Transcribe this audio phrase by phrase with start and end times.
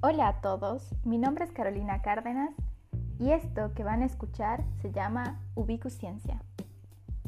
[0.00, 2.54] Hola a todos, mi nombre es Carolina Cárdenas
[3.18, 6.40] y esto que van a escuchar se llama Ubicusciencia,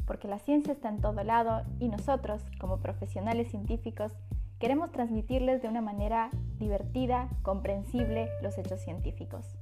[0.07, 4.13] porque la ciencia está en todo lado y nosotros, como profesionales científicos,
[4.57, 6.29] queremos transmitirles de una manera
[6.59, 9.57] divertida, comprensible los hechos científicos,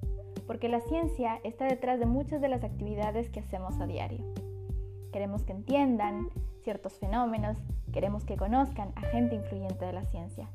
[0.46, 4.24] porque la ciencia está detrás de muchas de las actividades que hacemos a diario.
[5.12, 6.30] Queremos que entiendan
[6.62, 7.58] ciertos fenómenos,
[7.92, 10.48] queremos que conozcan a gente influyente de la ciencia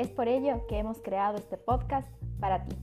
[0.00, 2.08] es por ello que hemos creado este podcast
[2.40, 2.74] para ti.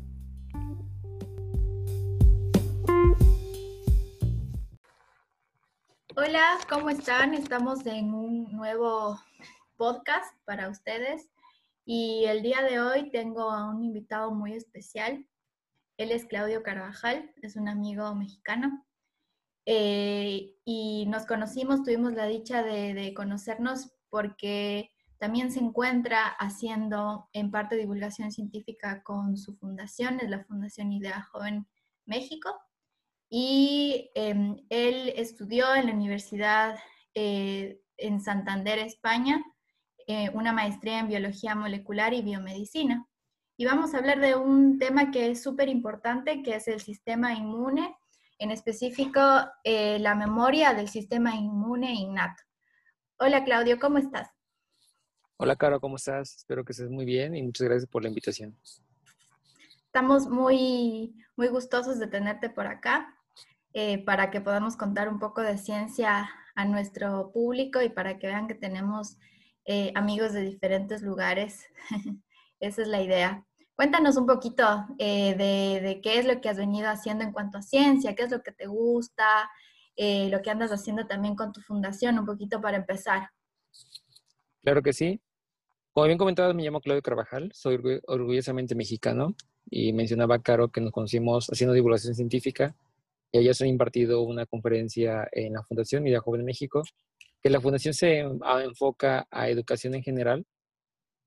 [6.15, 7.33] Hola, ¿cómo están?
[7.33, 9.19] Estamos en un nuevo
[9.77, 11.27] podcast para ustedes
[11.85, 15.27] y el día de hoy tengo a un invitado muy especial.
[15.97, 18.85] Él es Claudio Carvajal, es un amigo mexicano
[19.65, 27.29] eh, y nos conocimos, tuvimos la dicha de, de conocernos porque también se encuentra haciendo
[27.33, 31.67] en parte divulgación científica con su fundación, es la Fundación Idea Joven
[32.05, 32.55] México.
[33.29, 36.79] Y em, él estudió en la Universidad
[37.13, 39.43] eh, en Santander, España,
[40.05, 43.07] eh, una maestría en biología molecular y biomedicina.
[43.57, 47.33] Y vamos a hablar de un tema que es súper importante, que es el sistema
[47.33, 47.97] inmune,
[48.39, 49.19] en específico
[49.63, 52.43] eh, la memoria del sistema inmune innato.
[53.17, 54.36] Hola Claudio, ¿cómo estás?
[55.39, 56.35] Hola, Caro, ¿cómo estás?
[56.37, 58.57] Espero que estés muy bien y muchas gracias por la invitación.
[59.85, 63.15] Estamos muy, muy gustosos de tenerte por acá
[63.73, 68.25] eh, para que podamos contar un poco de ciencia a nuestro público y para que
[68.25, 69.17] vean que tenemos
[69.65, 71.67] eh, amigos de diferentes lugares.
[72.59, 73.45] Esa es la idea.
[73.75, 77.59] Cuéntanos un poquito eh, de, de, qué es lo que has venido haciendo en cuanto
[77.59, 79.51] a ciencia, qué es lo que te gusta,
[79.95, 83.29] lo que andas haciendo también con tu fundación, un poquito para empezar.
[84.63, 85.21] Claro que sí.
[85.97, 89.33] Como bien comentado, me llamo Claudio Carvajal, soy orgullosamente mexicano
[89.67, 92.75] y mencionaba Caro que nos conocimos haciendo divulgación científica
[93.31, 96.83] y allá se ha impartido una conferencia en la Fundación Idea Joven México,
[97.41, 100.45] que la fundación se enfoca a educación en general,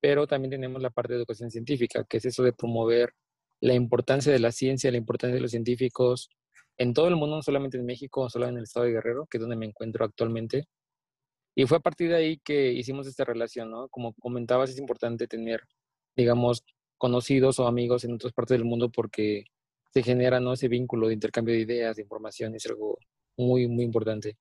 [0.00, 3.12] pero también tenemos la parte de educación científica, que es eso de promover
[3.58, 6.30] la importancia de la ciencia, la importancia de los científicos
[6.76, 9.38] en todo el mundo, no solamente en México, solo en el estado de Guerrero, que
[9.38, 10.68] es donde me encuentro actualmente,
[11.54, 13.88] y fue a partir de ahí que hicimos esta relación, ¿no?
[13.88, 15.62] Como comentabas, es importante tener,
[16.16, 16.64] digamos,
[16.98, 19.44] conocidos o amigos en otras partes del mundo porque
[19.92, 20.52] se genera, ¿no?
[20.52, 22.98] Ese vínculo de intercambio de ideas, de información, es algo
[23.36, 24.36] muy, muy importante.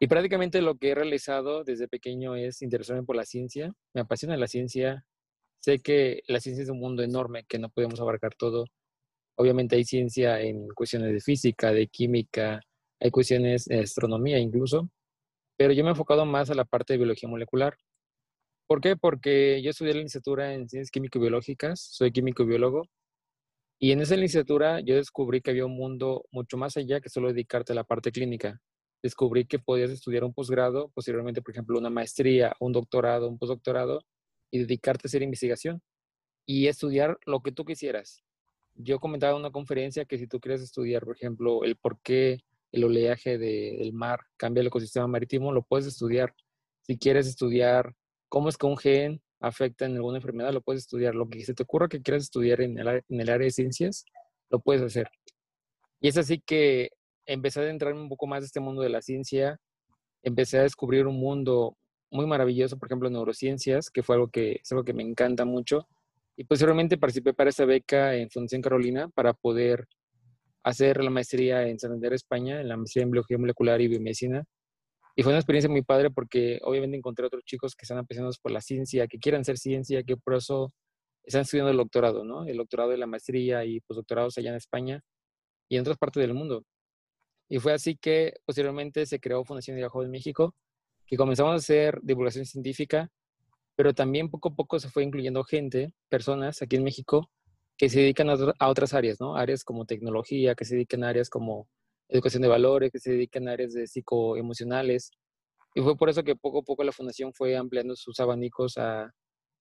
[0.00, 3.72] Y prácticamente lo que he realizado desde pequeño es interesarme por la ciencia.
[3.94, 5.06] Me apasiona la ciencia.
[5.60, 8.64] Sé que la ciencia es un mundo enorme que no podemos abarcar todo.
[9.36, 12.60] Obviamente hay ciencia en cuestiones de física, de química,
[13.00, 14.90] hay cuestiones de astronomía incluso,
[15.56, 17.76] pero yo me he enfocado más a la parte de biología molecular.
[18.66, 18.96] ¿Por qué?
[18.96, 22.84] Porque yo estudié la licenciatura en ciencias químico-biológicas, soy químico-biólogo,
[23.78, 27.28] y en esa licenciatura yo descubrí que había un mundo mucho más allá que solo
[27.28, 28.60] dedicarte a la parte clínica.
[29.02, 34.04] Descubrí que podías estudiar un posgrado, posteriormente, por ejemplo, una maestría, un doctorado, un postdoctorado,
[34.52, 35.82] y dedicarte a hacer investigación
[36.46, 38.22] y estudiar lo que tú quisieras.
[38.74, 42.38] Yo comentaba en una conferencia que si tú quieres estudiar, por ejemplo, el por qué
[42.72, 46.34] el oleaje del mar cambia el ecosistema marítimo, lo puedes estudiar.
[46.80, 47.94] Si quieres estudiar
[48.28, 51.14] cómo es que un gen afecta en alguna enfermedad, lo puedes estudiar.
[51.14, 54.06] Lo que se te ocurra que quieras estudiar en el, área de ciencias,
[54.50, 55.08] lo puedes hacer.
[56.00, 56.90] Y es así que
[57.26, 59.60] empecé a adentrarme un poco más en este mundo de la ciencia,
[60.22, 61.76] empecé a descubrir un mundo
[62.10, 65.88] muy maravilloso, por ejemplo, neurociencias, que fue algo que es algo que me encanta mucho.
[66.36, 69.86] Y posteriormente participé para esa beca en Fundación Carolina para poder
[70.64, 74.44] hacer la maestría en Santander, España, en la maestría en biología molecular y biomedicina.
[75.14, 78.52] Y fue una experiencia muy padre porque obviamente encontré otros chicos que están apasionados por
[78.52, 80.72] la ciencia, que quieren ser ciencia, que por eso
[81.24, 82.46] están estudiando el doctorado, ¿no?
[82.46, 85.02] El doctorado y la maestría y postdoctorados allá en España
[85.68, 86.64] y en otras partes del mundo.
[87.48, 90.54] Y fue así que posteriormente se creó Fundación de Joven México,
[91.06, 93.10] que comenzamos a hacer divulgación científica,
[93.76, 97.30] pero también poco a poco se fue incluyendo gente, personas aquí en México,
[97.76, 99.36] que se dedican a, otras áreas, ¿no?
[99.36, 101.68] Áreas como tecnología, que se dedican a áreas como
[102.08, 105.10] educación de valores, que se dedican a áreas de psicoemocionales.
[105.74, 109.10] Y fue por eso que poco a poco la fundación fue ampliando sus abanicos a,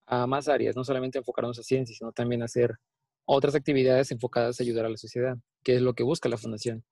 [0.05, 2.75] a más áreas, no solamente enfocarnos a ciencia, sino también a hacer
[3.25, 6.83] otras actividades enfocadas a ayudar a la sociedad, que es lo que busca la fundación.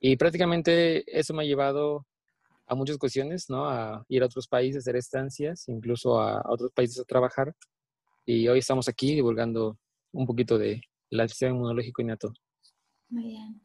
[0.00, 2.06] Y prácticamente eso me ha llevado
[2.66, 3.68] a muchas cuestiones, ¿no?
[3.68, 7.54] A ir a otros países, a hacer estancias, incluso a, a otros países a trabajar.
[8.24, 9.76] Y hoy estamos aquí divulgando
[10.12, 12.32] un poquito de la sistema inmunológico innato.
[13.08, 13.60] Muy bien.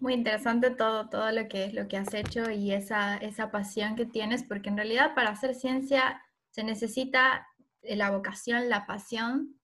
[0.00, 4.06] Muy interesante todo, todo lo que, lo que has hecho y esa, esa pasión que
[4.06, 7.46] tienes, porque en realidad para hacer ciencia se necesita
[7.82, 9.58] la vocación, la pasión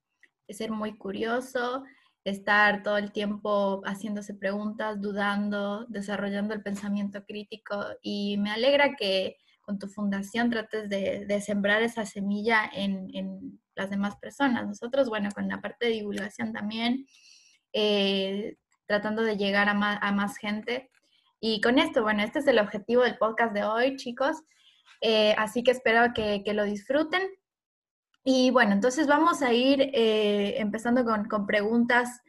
[0.48, 1.84] ser muy curioso,
[2.24, 9.36] estar todo el tiempo haciéndose preguntas, dudando, desarrollando el pensamiento crítico y me alegra que
[9.64, 14.64] con tu fundación trates de, sembrar esa semilla en, las demás personas.
[14.68, 17.06] Nosotros, bueno, con la parte de divulgación también,
[17.72, 18.56] eh,
[18.86, 20.90] tratando de llegar a más, gente.
[21.40, 24.36] Y con esto, bueno, este es el objetivo del podcast de hoy, chicos.
[25.00, 27.22] Eh, así que espero que, lo disfruten.
[28.22, 32.20] Y bueno, entonces vamos a ir eh, empezando con, con preguntas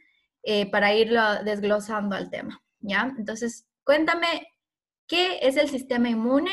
[0.70, 3.12] para irlo desglosando al tema, ¿ya?
[3.18, 4.46] Entonces, cuéntame,
[5.08, 6.52] ¿qué es el sistema inmune?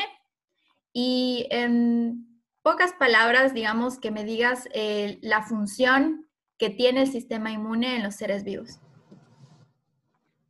[0.94, 6.26] Y en pocas palabras, digamos, que me digas eh, la función
[6.56, 8.80] que tiene el sistema inmune en los seres vivos.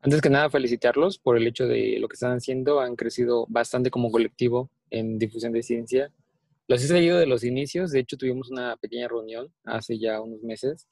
[0.02, 2.81] Antes que nada, felicitarlos por el hecho de lo que están haciendo.
[2.81, 6.12] Han crecido bastante como colectivo en difusión de ciencia.
[6.69, 7.90] Los he seguido de los inicios.
[7.90, 10.87] De hecho, tuvimos una pequeña reunión hace ya unos meses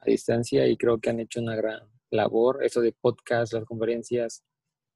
[0.00, 1.80] a distancia y creo que han hecho una gran
[2.10, 2.62] labor.
[2.62, 4.44] Eso de podcast, las conferencias,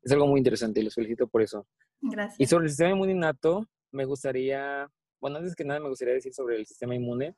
[0.03, 1.67] es algo muy interesante y los felicito por eso.
[2.03, 2.39] Gracias.
[2.39, 4.91] Y sobre el sistema inmune innato, me gustaría,
[5.21, 7.37] bueno, antes que nada me gustaría decir sobre el sistema inmune.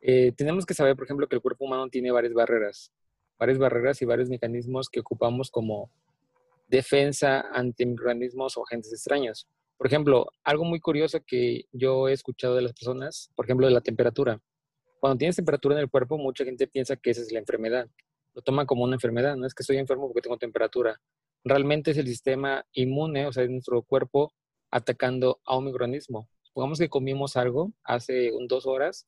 [0.00, 2.92] Eh, tenemos que saber, por ejemplo, que el cuerpo humano tiene varias barreras,
[3.38, 5.90] varias barreras y varios mecanismos que ocupamos como
[6.68, 9.48] defensa ante microorganismos o agentes extraños.
[9.76, 13.72] Por ejemplo, algo muy curioso que yo he escuchado de las personas, por ejemplo, de
[13.72, 14.40] la temperatura.
[15.00, 17.88] Cuando tienes temperatura en el cuerpo, mucha gente piensa que esa es la enfermedad.
[18.34, 21.00] Lo toma como una enfermedad, no es que estoy enfermo porque tengo temperatura.
[21.44, 24.32] Realmente es el sistema inmune, o sea, es nuestro cuerpo
[24.74, 26.28] atacando a un microorganismo.
[26.42, 29.06] Supongamos que comimos algo hace un, dos horas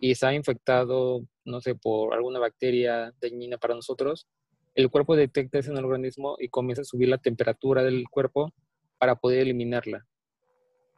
[0.00, 4.26] y está infectado, no sé, por alguna bacteria dañina para nosotros.
[4.74, 8.54] El cuerpo detecta ese organismo y comienza a subir la temperatura del cuerpo
[8.96, 10.06] para poder eliminarla.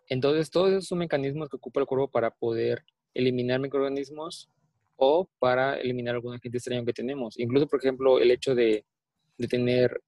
[0.08, 2.84] Entonces, todos esos son mecanismos que ocupa el cuerpo para poder
[3.14, 4.48] eliminar microorganismos
[4.94, 7.36] o para eliminar algún agente extraño que tenemos.
[7.36, 8.84] Incluso, por ejemplo, el hecho de,
[9.38, 10.00] de tener,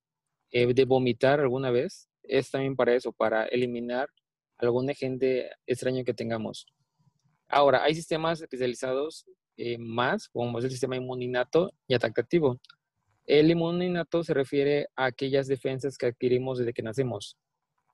[0.52, 4.08] eh, de vomitar alguna vez, es también para eso, para eliminar
[4.58, 6.66] algún agente extraño que tengamos.
[7.48, 9.26] Ahora, hay sistemas especializados
[9.56, 12.58] eh, más, como es el sistema inmuninato y adaptativo.
[13.26, 17.36] El inmuninato se refiere a aquellas defensas que adquirimos desde que nacemos.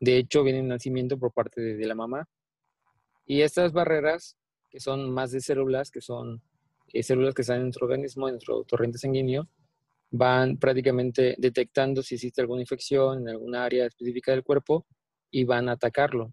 [0.01, 2.29] De hecho, viene el nacimiento por parte de, la mamá.
[3.25, 4.37] Y estas barreras,
[4.71, 6.43] que son más de células, que son
[6.93, 9.49] eh, células que están en nuestro organismo, en nuestro torrente sanguíneo,
[10.13, 14.87] van prácticamente detectando si existe alguna infección en alguna área específica del cuerpo
[15.31, 16.33] y van a atacarlo.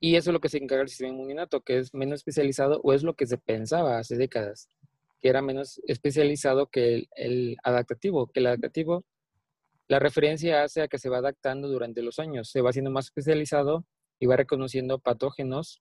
[0.00, 2.92] Y eso es lo que se encarga el sistema inmuninato, que es menos especializado o
[2.92, 4.68] es lo que se pensaba hace décadas,
[5.20, 9.04] que era menos especializado que el, adaptativo, que el adaptativo,
[9.86, 13.06] la referencia hace a que se va adaptando durante los años, se va haciendo más
[13.06, 13.86] especializado
[14.18, 15.80] y va reconociendo patógenos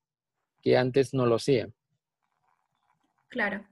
[0.62, 1.68] que antes no lo hacía.
[3.30, 3.66] Claro.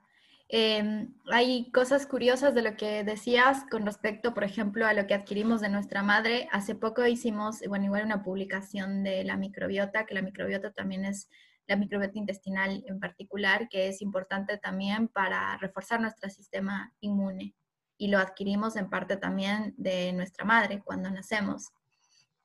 [0.47, 5.15] Em, hay cosas curiosas de lo que decías con respecto, por ejemplo, a lo que
[5.15, 6.47] adquirimos de nuestra madre.
[6.51, 11.29] Hace poco hicimos, bueno, igual una publicación de la microbiota, que la microbiota también es
[11.67, 17.55] la microbiota intestinal en particular, que es importante también para reforzar nuestro sistema inmune.
[17.97, 21.69] Y lo adquirimos en parte también de nuestra madre cuando nacemos.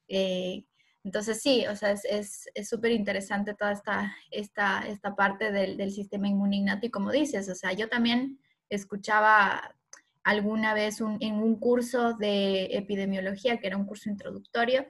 [0.09, 0.65] Eh,
[1.03, 5.93] entonces sí, o sea, es súper es, interesante toda esta, esta, esta parte del, del,
[5.93, 6.87] sistema inmune innato.
[6.87, 9.75] Y como dices, o sea, yo también escuchaba
[10.23, 14.87] alguna vez en un curso de epidemiología, que era un curso introductorio,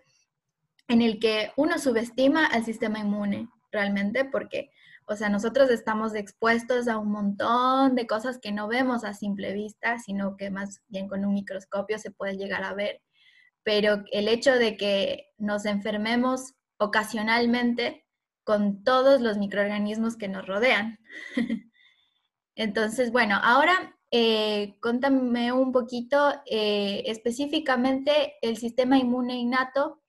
[0.88, 4.70] en el que uno subestima al sistema inmune realmente porque,
[5.06, 9.52] o sea, nosotros estamos expuestos a un montón de cosas que no vemos a simple
[9.52, 13.00] vista, sino que más bien con un microscopio se puede llegar a ver
[13.62, 18.06] pero el hecho de que nos enfermemos ocasionalmente
[18.44, 20.98] con todos los microorganismos que nos rodean.
[22.56, 30.00] Entonces, bueno, ahora eh, cuéntame un poquito eh, específicamente el sistema inmune innato.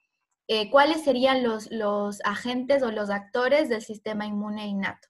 [0.47, 5.07] Eh, ¿Cuáles serían los, los agentes o los actores del sistema inmune innato?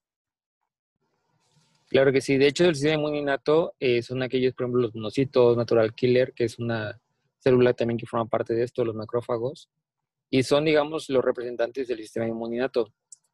[1.87, 2.37] Claro que sí.
[2.37, 6.45] De hecho, el sistema inmune innato son aquellos, por ejemplo, los monocitos, natural killer, que
[6.45, 6.99] es una
[7.41, 9.69] célula también que forma parte de esto, los macrófagos,
[10.29, 12.93] y son, digamos, los representantes del sistema inmuninato.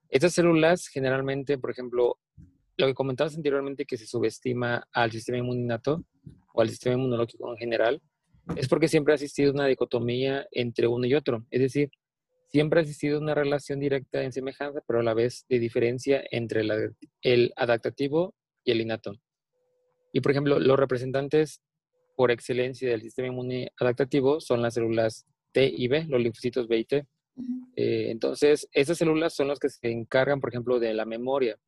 [0.09, 2.17] Estas células generalmente, por ejemplo,
[2.77, 6.03] lo que comentabas anteriormente que se subestima al sistema inmuninato
[6.53, 8.01] o al sistema inmunológico en general,
[8.55, 11.45] es porque siempre ha existido una dicotomía entre uno y otro.
[11.51, 11.91] Es decir,
[12.47, 16.61] siempre ha existido una relación directa en semejanza, pero a la vez de diferencia entre
[17.21, 18.33] el adaptativo
[18.63, 19.13] y el innato.
[20.13, 21.61] Y por ejemplo, los representantes
[22.17, 26.79] por excelencia del sistema inmune adaptativo son las células T y B, los linfocitos B
[26.79, 27.05] y T.
[27.75, 31.59] Eh, entonces, esas células son las que se encargan, por ejemplo, de la memoria,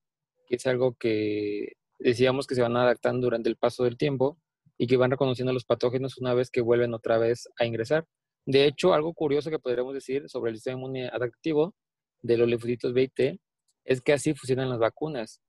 [0.47, 4.39] que es algo que decíamos que se van adaptando durante el paso del tiempo
[4.75, 8.07] y que van reconociendo los patógenos una vez que vuelven otra vez a ingresar.
[8.47, 11.75] De hecho, algo curioso que podríamos decir sobre el sistema inmune adaptativo
[12.23, 13.39] de los linfocitos B y T
[13.85, 15.41] es que así funcionan las vacunas.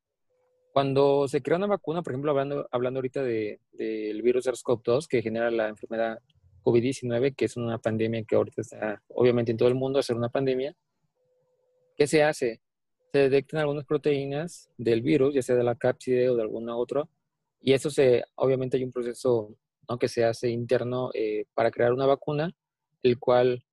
[0.73, 5.23] Cuando se crea una vacuna, por ejemplo, hablando, hablando ahorita del de, virus SARS-CoV-2 que
[5.23, 6.21] genera la enfermedad
[6.63, 10.17] COVID-19, que es una pandemia que ahorita está obviamente en todo el mundo a ser
[10.17, 10.77] una pandemia,
[11.97, 12.61] ¿qué se hace?
[13.13, 17.09] Se detectan algunas proteínas del virus, ya sea de la cápside o de alguna otra,
[17.61, 19.57] y eso se, obviamente hay un proceso
[19.99, 22.55] que se hace interno eh, para crear una vacuna,
[23.03, 23.65] el cual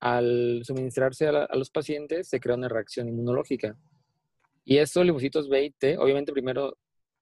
[0.00, 3.76] al suministrarse a, a, los pacientes se crea una reacción inmunológica.
[4.64, 6.76] Y estos linfocitos B y T, obviamente primero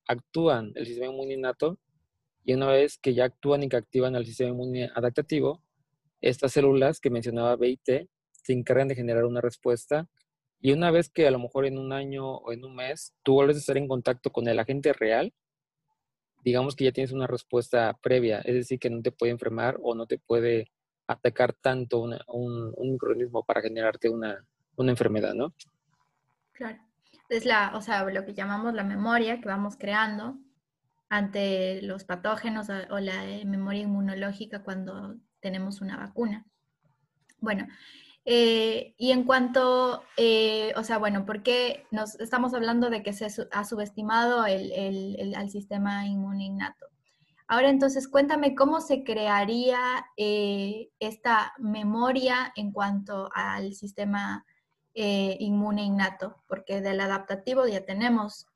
[0.06, 1.78] actúan el sistema inmune innato
[2.44, 5.62] y una vez que ya actúan y que activan el sistema inmune adaptativo,
[6.20, 10.08] estas células que mencionaba B y T se encargan de generar una respuesta
[10.60, 13.34] y una vez que a lo mejor en un año o en un mes tú
[13.34, 15.32] vuelves a estar en contacto con el agente real,
[16.42, 19.94] digamos que ya tienes una respuesta previa, es decir, que no te puede enfermar o
[19.94, 20.70] no te puede
[21.06, 24.44] atacar tanto un, un, microorganismo para generarte una,
[24.76, 25.54] una enfermedad, ¿no?
[26.52, 26.87] Claro.
[27.28, 30.38] Es la, o sea, lo que llamamos la memoria que vamos creando
[31.08, 36.46] ante los patógenos o la eh, memoria inmunológica cuando tenemos una vacuna.
[37.40, 37.66] Bueno,
[38.24, 43.12] eh, y en cuanto, eh, o sea, bueno, ¿por qué nos estamos hablando de que
[43.12, 46.86] se ha subestimado el, el, al sistema inmune innato?
[47.46, 49.80] Ahora entonces, cuéntame cómo se crearía
[50.16, 54.44] esta memoria en cuanto al sistema
[55.00, 58.46] inmune innato, porque del adaptativo ya tenemos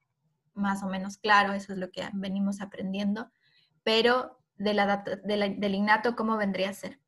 [0.55, 3.31] más o menos claro, eso es lo que venimos aprendiendo,
[3.83, 6.99] pero del innato, ¿cómo vendría a ser?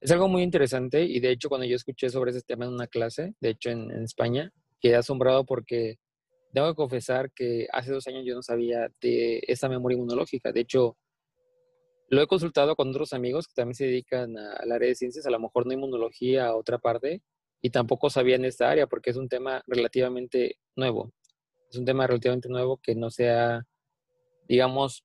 [0.00, 2.86] Es algo muy interesante y de hecho cuando yo escuché sobre ese tema en una
[2.86, 5.96] clase, de hecho en, España, quedé asombrado porque
[6.52, 10.52] tengo que confesar que hace dos años yo no sabía de esa memoria inmunológica.
[10.52, 10.96] De hecho,
[12.08, 15.30] lo he consultado con otros amigos que también se dedican al área de ciencias, a
[15.30, 17.22] lo mejor no inmunología, a otra parte,
[17.62, 21.12] y tampoco sabían esta área porque es un tema relativamente nuevo
[21.70, 23.66] es un tema relativamente nuevo que no se ha,
[24.48, 25.04] digamos,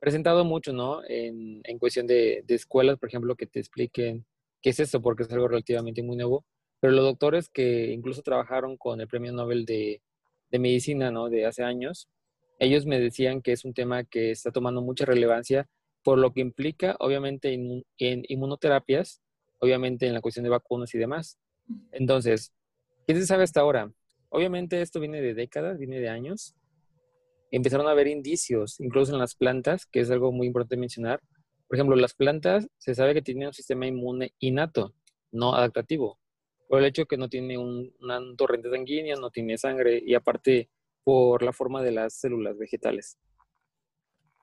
[0.00, 1.02] presentado mucho, ¿no?
[1.08, 4.26] En, en cuestión de, escuelas, por ejemplo, que te expliquen
[4.62, 6.44] qué es eso, porque es algo relativamente muy nuevo.
[6.80, 10.00] Pero los doctores que incluso trabajaron con el premio Nobel de
[10.52, 11.28] medicina, ¿no?
[11.28, 12.08] De hace años,
[12.58, 15.68] ellos me decían que es un tema que está tomando mucha relevancia
[16.06, 19.20] por lo que implica, obviamente, en, en inmunoterapias,
[19.58, 21.36] obviamente en la cuestión de vacunas y demás.
[21.90, 22.52] Entonces,
[23.08, 23.90] ¿qué se sabe hasta ahora?
[24.28, 26.54] Obviamente esto viene de décadas, viene de años.
[27.50, 31.20] Empezaron a haber indicios, incluso en las plantas, que es algo muy importante mencionar.
[31.66, 34.94] Por ejemplo, las plantas se sabe que tienen un sistema inmune innato,
[35.32, 36.20] no adaptativo,
[36.68, 40.70] por el hecho que no tiene un, una torrente sanguínea, no tiene sangre y aparte
[41.02, 43.18] por la forma de las células vegetales.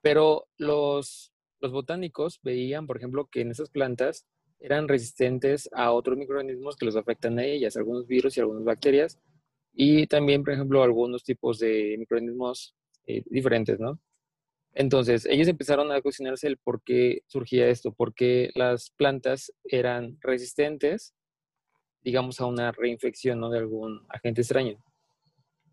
[0.02, 1.33] Pero los,
[1.64, 4.26] los botánicos veían, por ejemplo, que en esas plantas
[4.60, 9.18] eran resistentes a otros microorganismos que los afectan a ellas, algunos virus y algunas bacterias,
[9.72, 12.74] y también, por ejemplo, algunos tipos de microorganismos
[13.06, 13.98] eh, diferentes, ¿no?
[14.74, 20.18] Entonces, ellos empezaron a cuestionarse el por qué surgía esto, por qué las plantas eran
[20.20, 21.14] resistentes,
[22.02, 23.48] digamos, a una reinfección ¿no?
[23.48, 24.84] de algún agente extraño.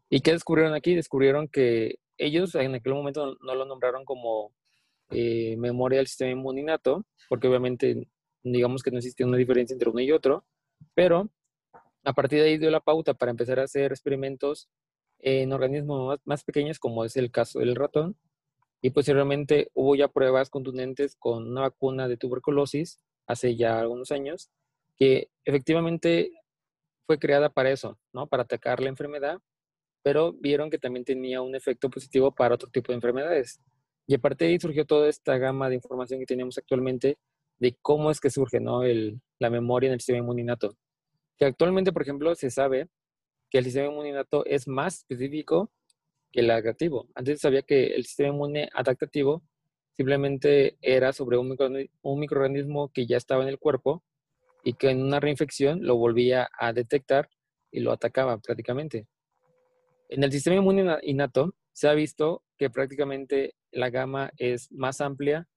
[0.09, 0.95] ¿Y qué descubrieron aquí?
[0.95, 4.53] Descubrieron que ellos en aquel momento no lo nombraron como
[5.11, 8.07] eh, memoria del sistema inmuninato, porque obviamente
[8.43, 10.45] digamos que no existía una diferencia entre uno y otro,
[10.93, 11.29] pero
[12.03, 14.69] a partir de ahí dio la pauta para empezar a hacer experimentos
[15.19, 18.17] en organismos más, pequeños, como es el caso del ratón.
[18.81, 24.49] Y posteriormente hubo ya pruebas contundentes con una vacuna de tuberculosis hace ya algunos años,
[24.97, 26.31] que efectivamente
[27.05, 28.27] fue creada para eso, ¿no?
[28.27, 29.39] Para atacar la enfermedad,
[30.01, 33.61] pero vieron que también tenía un efecto positivo para otro tipo de enfermedades.
[34.11, 37.17] Y a partir de ahí surgió toda esta gama de información que tenemos actualmente
[37.59, 38.81] de cómo es que surge, ¿no?
[39.39, 40.75] La memoria en el sistema inmuninato
[41.37, 42.89] que actualmente, por ejemplo, se sabe
[43.49, 44.13] que el sistema inmune
[44.47, 45.71] es más específico
[46.29, 47.07] que el adaptativo.
[47.15, 49.43] Antes sabía que el sistema inmune adaptativo
[49.95, 51.47] simplemente era sobre un,
[52.03, 54.03] microorganismo que ya estaba en el cuerpo
[54.65, 57.29] y que en una reinfección lo volvía a detectar
[57.71, 59.07] y lo atacaba prácticamente.
[60.09, 65.47] En el sistema inmune innato se ha visto que prácticamente la gama es más amplia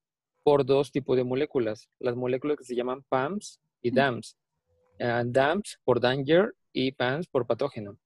[0.43, 4.37] por dos tipos de moléculas, las moléculas que se llaman PAMS y DAMS.
[5.01, 7.99] Uh, DAMPS por danger y PANS por patógeno.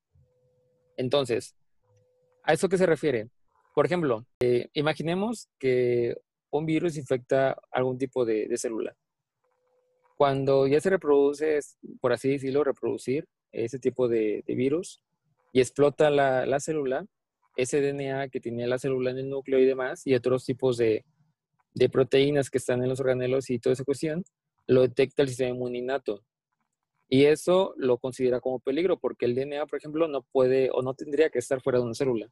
[0.97, 1.55] Entonces,
[2.43, 3.29] ¿a eso qué se refiere?
[3.75, 6.17] Por ejemplo, eh, imaginemos que
[6.51, 8.97] un virus infecta algún tipo de, célula.
[10.17, 11.61] Cuando ya se reproduce,
[12.01, 15.01] por así decirlo, reproducir ese tipo de, virus
[15.53, 17.07] y explota la, célula,
[17.59, 21.05] ese DNA que tiene la célula en el núcleo y demás, y otros tipos de,
[21.91, 24.25] proteínas que están en los organelos y toda esa cuestión,
[24.69, 26.25] lo detecta el sistema inmune innato.
[27.09, 30.95] Y eso lo considera como peligro porque el DNA, por ejemplo, no puede o no
[30.95, 32.31] tendría que estar fuera de una célula.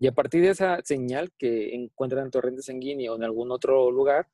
[0.00, 3.90] Y a partir de esa señal que encuentra en torrente sanguíneo o en algún otro
[3.92, 4.26] lugar,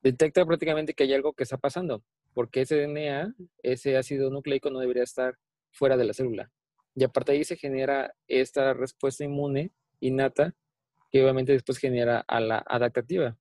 [0.00, 4.78] detecta prácticamente que hay algo que está pasando, porque ese DNA, ese ácido nucleico no
[4.78, 5.36] debería estar
[5.72, 6.52] fuera de la célula.
[6.96, 10.54] Y a partir de ahí se genera esta respuesta inmune innata
[11.12, 13.36] que obviamente después genera a la adaptativa.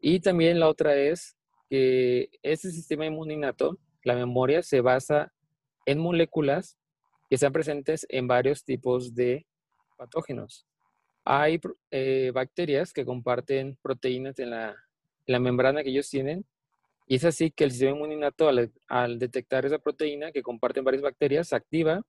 [0.00, 1.36] Y también la otra es
[1.68, 5.32] que ese sistema inmune innato, la memoria, se basa
[5.84, 6.78] en moléculas
[7.28, 9.46] que están presentes en varios tipos de
[9.98, 10.66] patógenos.
[11.24, 11.60] Hay
[11.90, 14.76] eh, bacterias que comparten proteínas en la,
[15.26, 16.46] membrana que ellos tienen
[17.06, 21.02] y es así que el sistema inmune innato al, detectar esa proteína que comparten varias
[21.02, 22.02] bacterias activa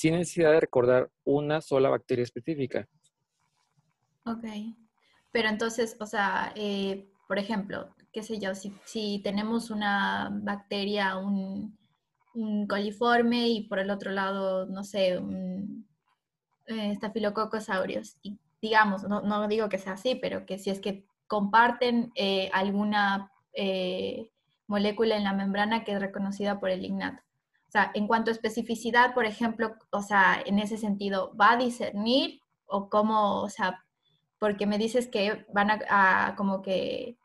[0.00, 2.88] sin necesidad de recordar una sola bacteria específica.
[4.24, 4.46] Ok.
[5.30, 11.78] Pero entonces, o sea, eh, por ejemplo, qué sé yo, si, tenemos una bacteria, un,
[12.66, 15.86] coliforme y por el otro lado, no sé, un
[16.66, 16.98] eh,
[18.22, 23.32] y digamos, no, digo que sea así, pero que si es que comparten eh, alguna
[23.52, 24.30] eh,
[24.66, 27.22] molécula en la membrana que es reconocida por el ignato.
[27.70, 31.56] O sea, en cuanto a especificidad, por ejemplo, o sea, en ese sentido, ¿va a
[31.56, 33.84] discernir o cómo, o sea,
[34.40, 37.16] porque me dices que van a, como que,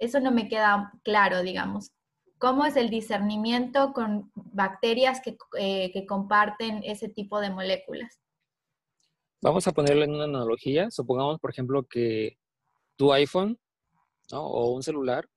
[0.00, 1.92] eso no me queda claro, digamos.
[2.38, 8.18] ¿Cómo es el discernimiento con bacterias que, eh, que comparten ese tipo de moléculas?
[9.40, 10.90] Vamos a ponerlo en una analogía.
[10.90, 12.38] Supongamos, por ejemplo, que
[12.96, 13.56] tu iPhone
[14.32, 15.28] o un celular,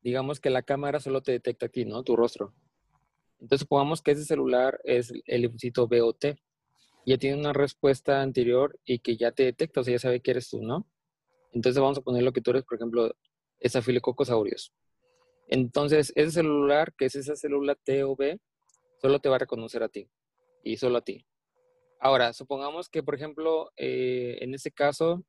[0.00, 2.02] digamos que la cámara solo te detecta aquí, ¿no?
[2.02, 2.54] Tu rostro.
[3.40, 6.36] Entonces, supongamos que ese celular es el linfocito BOT
[7.06, 10.32] ya tiene una respuesta anterior y que ya te detecta, o sea, ya sabe que
[10.32, 10.86] eres tú, ¿no?
[11.52, 13.14] Entonces vamos a poner lo que tú eres, por ejemplo,
[13.64, 14.74] Staphylococcus aureus.
[15.46, 18.40] Entonces, ese celular, que es esa célula T o B,
[19.00, 20.10] solo te va a reconocer a ti
[20.64, 21.24] y solo a ti.
[22.00, 25.24] Ahora, supongamos que, por ejemplo, eh, en este caso,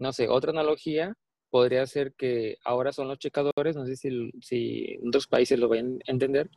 [0.00, 1.16] no sé, otra analogía
[1.50, 5.68] podría ser que ahora son los checadores, no sé si, si en otros países lo
[5.68, 6.50] vayan a entender,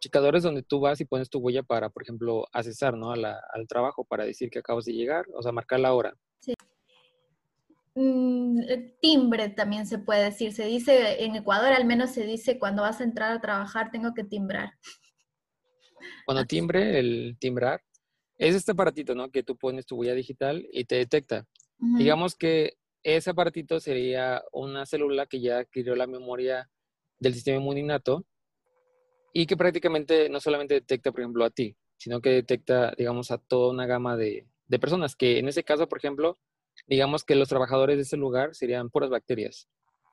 [0.00, 3.12] checadores donde tú vas y pones tu huella para, por ejemplo, accesar ¿no?
[3.12, 6.14] al trabajo, para decir que acabas de llegar, o sea, marcar la hora.
[6.40, 6.54] Sí.
[7.94, 10.52] Mm, eh, timbre también se puede decir.
[10.52, 14.14] Se dice, en Ecuador al menos se dice, cuando vas a entrar a trabajar tengo
[14.14, 14.72] que timbrar.
[16.24, 17.82] Cuando timbre, el timbrar,
[18.38, 19.30] es este aparatito, ¿no?
[19.30, 21.46] Que tú pones tu huella digital y te detecta.
[21.78, 26.70] Digamos que ese aparatito sería una célula que ya adquirió la memoria
[27.18, 28.26] del sistema inmuninato
[29.32, 33.38] y que prácticamente no solamente detecta, por ejemplo, a ti, sino que detecta, digamos, a
[33.38, 34.46] toda una gama de,
[34.80, 36.38] personas, que en ese caso, por ejemplo,
[36.86, 39.68] digamos que los trabajadores de ese lugar serían puras bacterias,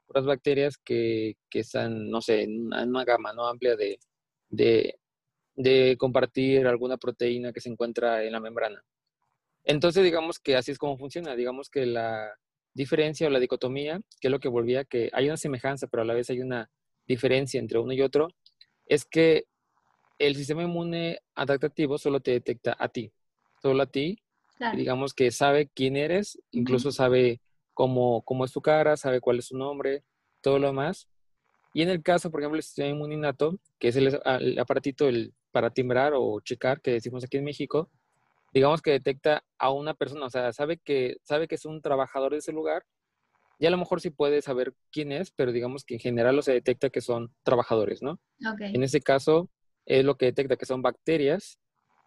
[0.07, 3.99] puras bacterias que, están, no sé, en una, gama no amplia de,
[5.55, 8.83] de, compartir alguna proteína que se encuentra en la membrana.
[9.63, 12.33] Entonces, digamos que así es como funciona, digamos que la
[12.73, 16.05] diferencia o la dicotomía, que es lo que volvía que hay una semejanza, pero a
[16.05, 16.69] la vez hay una
[17.05, 18.29] diferencia entre uno y otro,
[18.87, 19.45] es que
[20.19, 23.11] el sistema inmune adaptativo solo te detecta a ti,
[23.61, 24.21] solo a ti.
[24.75, 27.41] Digamos que sabe quién eres, incluso sabe
[27.75, 30.03] cómo, cómo es tu cara, sabe cuál es tu nombre,
[30.41, 31.07] todo lo demás.
[31.73, 35.07] Y en el caso, por ejemplo, el sistema inmune innato, que es el, el aparatito
[35.07, 37.91] el, para timbrar o checar, que decimos aquí en México,
[38.51, 42.31] digamos que detecta a una persona, o sea, sabe que, sabe que es un trabajador
[42.31, 42.83] de ese lugar
[43.59, 46.53] y a lo mejor sí puede saber quién es, pero digamos que en general se
[46.53, 48.19] detecta que son trabajadores, ¿no?
[48.59, 49.49] En ese caso
[49.85, 51.59] es lo que detecta que son bacterias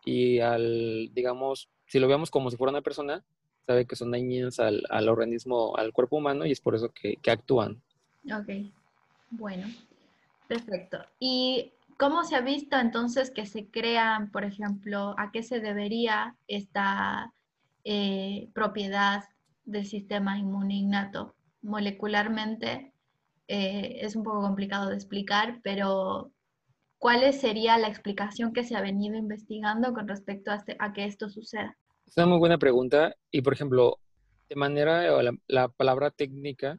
[0.05, 3.25] y al, digamos, si lo vemos como si fuera una persona,
[3.67, 7.17] sabe que son dañinas al, al organismo, al cuerpo humano y es por eso que,
[7.17, 7.83] que actúan.
[8.33, 8.73] Ok,
[9.31, 9.67] bueno,
[10.47, 10.99] perfecto.
[11.19, 16.37] ¿Y cómo se ha visto entonces que se crean, por ejemplo, a qué se debería
[16.47, 17.33] esta
[17.85, 19.25] eh, propiedad
[19.65, 21.35] del sistema inmune innato?
[21.63, 22.93] Molecularmente
[23.49, 26.33] eh, es un poco complicado de explicar, pero
[26.99, 31.05] ¿cuál sería la explicación que se ha venido investigando con respecto a, este, a que
[31.05, 31.77] esto suceda?
[32.07, 33.99] Es una muy buena pregunta y, por ejemplo,
[34.49, 36.79] de manera, la, la palabra técnica,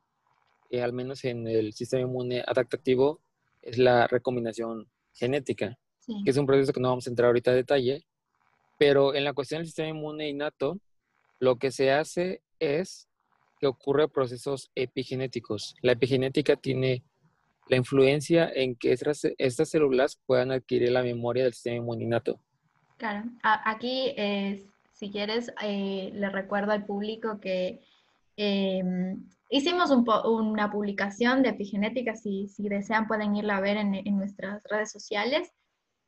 [0.69, 3.21] eh, al menos en el sistema inmune adaptativo,
[3.61, 5.77] es la recombinación genética,
[6.23, 8.05] que es un proceso que no vamos a entrar ahorita a detalle,
[8.77, 10.79] pero en la cuestión del sistema inmune innato,
[11.39, 13.07] lo que se hace es
[13.61, 15.75] que ocurre procesos epigenéticos.
[15.81, 17.03] La epigenética tiene
[17.69, 22.39] la influencia en que estas, estas células puedan adquirir la memoria del sistema inmuninato.
[22.97, 27.81] Claro, aquí es, Si quieres, eh, le recuerdo al público que
[28.35, 34.17] em, hicimos una publicación de epigenética, si, si, desean pueden irla a ver en, en
[34.17, 35.51] nuestras redes sociales,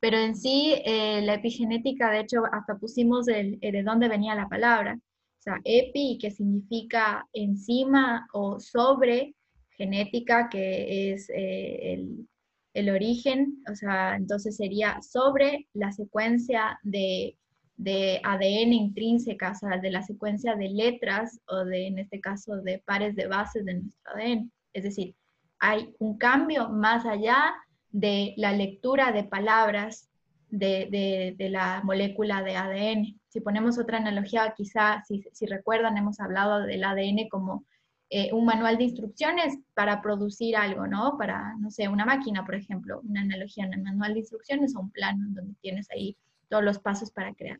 [0.04, 4.50] pero en sí eh, la epigenética, de hecho, hasta pusimos el, de dónde venía la
[4.50, 4.98] palabra,
[5.44, 9.34] sea, epi, que significa encima o sobre,
[9.76, 12.28] genética, que es eh, el,
[12.74, 17.36] el origen, o sea, entonces sería sobre la secuencia de,
[17.76, 22.56] de, ADN intrínseca, o sea, de la secuencia de letras o de, en este caso,
[22.62, 24.52] de pares de bases de nuestro ADN.
[24.72, 25.14] Es decir,
[25.60, 27.54] hay un cambio más allá
[27.90, 30.08] de la lectura de palabras
[30.50, 33.20] de, de, de la molécula de ADN.
[33.34, 37.64] Si ponemos otra analogía, quizá, si, recuerdan, hemos hablado del ADN como
[38.08, 41.18] eh, un manual de instrucciones para producir algo, ¿no?
[41.18, 44.82] Para, no sé, una máquina, por ejemplo, una analogía en el manual de instrucciones o
[44.82, 46.16] un plano donde tienes ahí
[46.48, 47.58] todos los pasos para crear.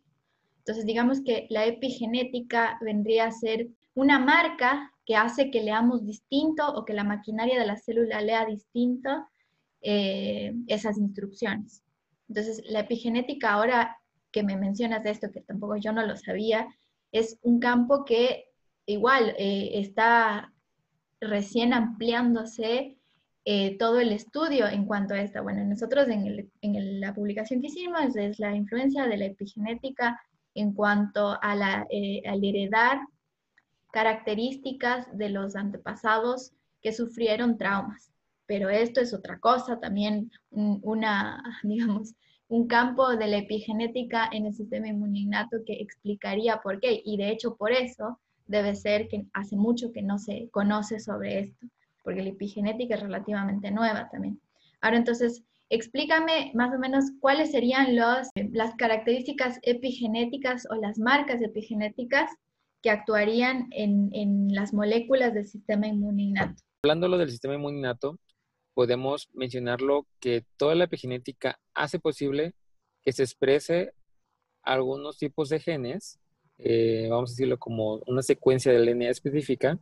[0.59, 6.73] Entonces, digamos que la epigenética vendría a ser una marca que hace que leamos distinto
[6.73, 9.27] o que la maquinaria de la célula lea distinto
[9.81, 11.83] eh, esas instrucciones.
[12.29, 13.99] Entonces, la epigenética ahora
[14.35, 16.67] que me mencionas esto, que tampoco yo no lo sabía,
[17.13, 18.49] es un campo que
[18.85, 20.53] igual eh, está
[21.21, 22.99] recién ampliándose
[23.45, 25.41] eh, todo el estudio en cuanto a esta.
[25.41, 30.21] Bueno, nosotros en, la publicación que hicimos es la influencia de la epigenética
[30.57, 32.99] en cuanto a la, eh, al heredar
[33.93, 38.11] características de los antepasados que sufrieron traumas.
[38.47, 42.17] Pero esto es otra cosa, también una, digamos,
[42.55, 47.03] un campo de la epigenética en el sistema inmuninato que explicaría por qué.
[47.05, 51.41] Y de hecho, por eso debe ser que hace mucho que no se conoce sobre
[51.41, 51.67] esto,
[52.05, 54.41] porque la epigenética es relativamente nueva también.
[54.81, 61.43] Ahora entonces, explícame más o menos cuáles serían los, las características epigenéticas o las marcas
[61.43, 62.31] epigenéticas
[62.83, 66.63] que actuarían en, en las moléculas del sistema inmuninato.
[66.85, 68.17] Hablándolo del sistema inmuninato,
[68.75, 72.55] podemos mencionarlo que toda la epigenética hace posible
[73.03, 73.93] que se exprese
[74.63, 76.19] algunos tipos de genes
[76.59, 79.79] eh, vamos a decirlo como una secuencia de DNA específica,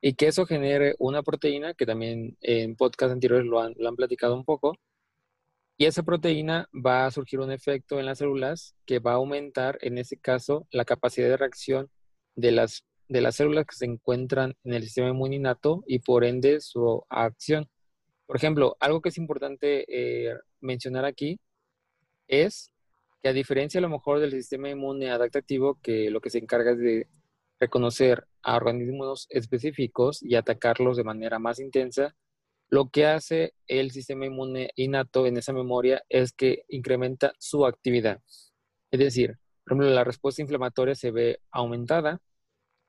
[0.00, 3.96] y que eso genere una proteína, que también en podcast anteriores lo han, lo han
[3.96, 4.76] platicado un poco,
[5.76, 9.78] y esa proteína va a surgir un efecto en las células que va a aumentar,
[9.80, 11.90] en ese caso, la capacidad de reacción
[12.36, 16.60] de las, de las células que se encuentran en el sistema inmuninato y por ende
[16.60, 17.68] su acción.
[18.28, 21.40] Por ejemplo, algo que es importante eh, mencionar aquí
[22.26, 22.70] es
[23.22, 26.72] que a diferencia a lo mejor del sistema inmune adaptativo, que lo que se encarga
[26.72, 27.08] es de
[27.58, 32.14] reconocer a organismos específicos y atacarlos de manera más intensa,
[32.68, 38.20] lo que hace el sistema inmune innato en esa memoria es que incrementa su actividad.
[38.90, 42.20] Es decir, por ejemplo, la respuesta inflamatoria se ve aumentada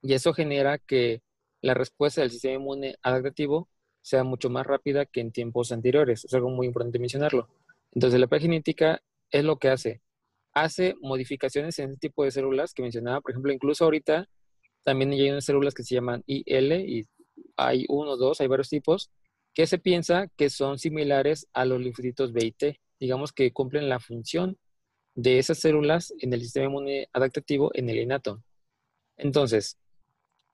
[0.02, 1.22] y eso genera que
[1.62, 3.70] la respuesta del sistema inmune adaptativo
[4.10, 6.26] sea mucho más rápida que en tiempos anteriores.
[6.26, 7.48] Es algo muy importante mencionarlo.
[7.92, 10.02] Entonces, la epigenética es lo que hace
[10.54, 13.22] hace modificaciones en este tipo de células que mencionaba.
[13.22, 14.28] Por ejemplo, incluso ahorita
[14.84, 17.08] también hay unas células que se llaman IL y
[17.56, 19.12] hay uno, dos, hay varios tipos
[19.54, 22.80] que se piensa que son similares a los linfocitos B y T.
[23.00, 24.58] Digamos que cumplen la función
[25.16, 28.42] de esas células en el sistema inmune adaptativo en el innato.
[29.18, 29.78] Entonces,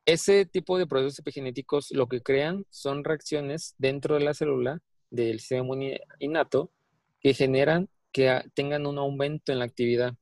[0.05, 5.39] ese tipo de procesos epigenéticos lo que crean son reacciones dentro de la célula del
[5.39, 5.75] sistema
[6.19, 6.71] innato
[7.19, 10.13] que generan que tengan un aumento en la actividad,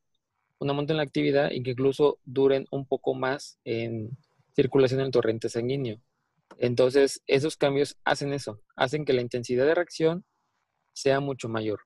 [0.59, 4.17] un aumento en la actividad y que incluso duren un poco más en
[4.55, 6.01] circulación en el torrente sanguíneo.
[6.57, 10.25] Entonces, esos cambios hacen eso, hacen que la intensidad de reacción
[10.93, 11.81] sea mucho mayor.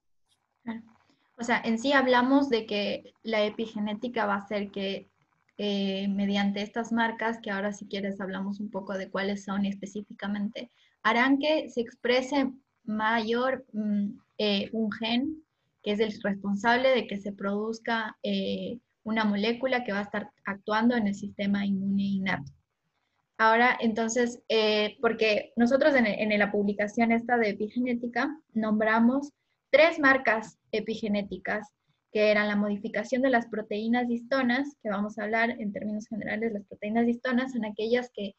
[1.38, 5.10] O sea, en sí hablamos de que la epigenética va a hacer que
[5.58, 10.72] eh, mediante estas marcas, que ahora si quieres hablamos un poco de cuáles son específicamente,
[11.04, 12.52] harán que se exprese
[12.84, 15.44] mayor mm, eh, un gen
[15.84, 20.30] que es el responsable de que se produzca eh, una molécula que va a estar
[20.46, 22.52] actuando en el sistema inmune innato.
[23.38, 29.32] Ahora, entonces, eh, porque nosotros en, en, la publicación esta de epigenética nombramos
[29.70, 31.68] tres marcas epigenéticas
[32.18, 36.52] que eran la modificación de las proteínas histonas, que vamos a hablar en términos generales,
[36.52, 38.34] las proteínas histonas son aquellas que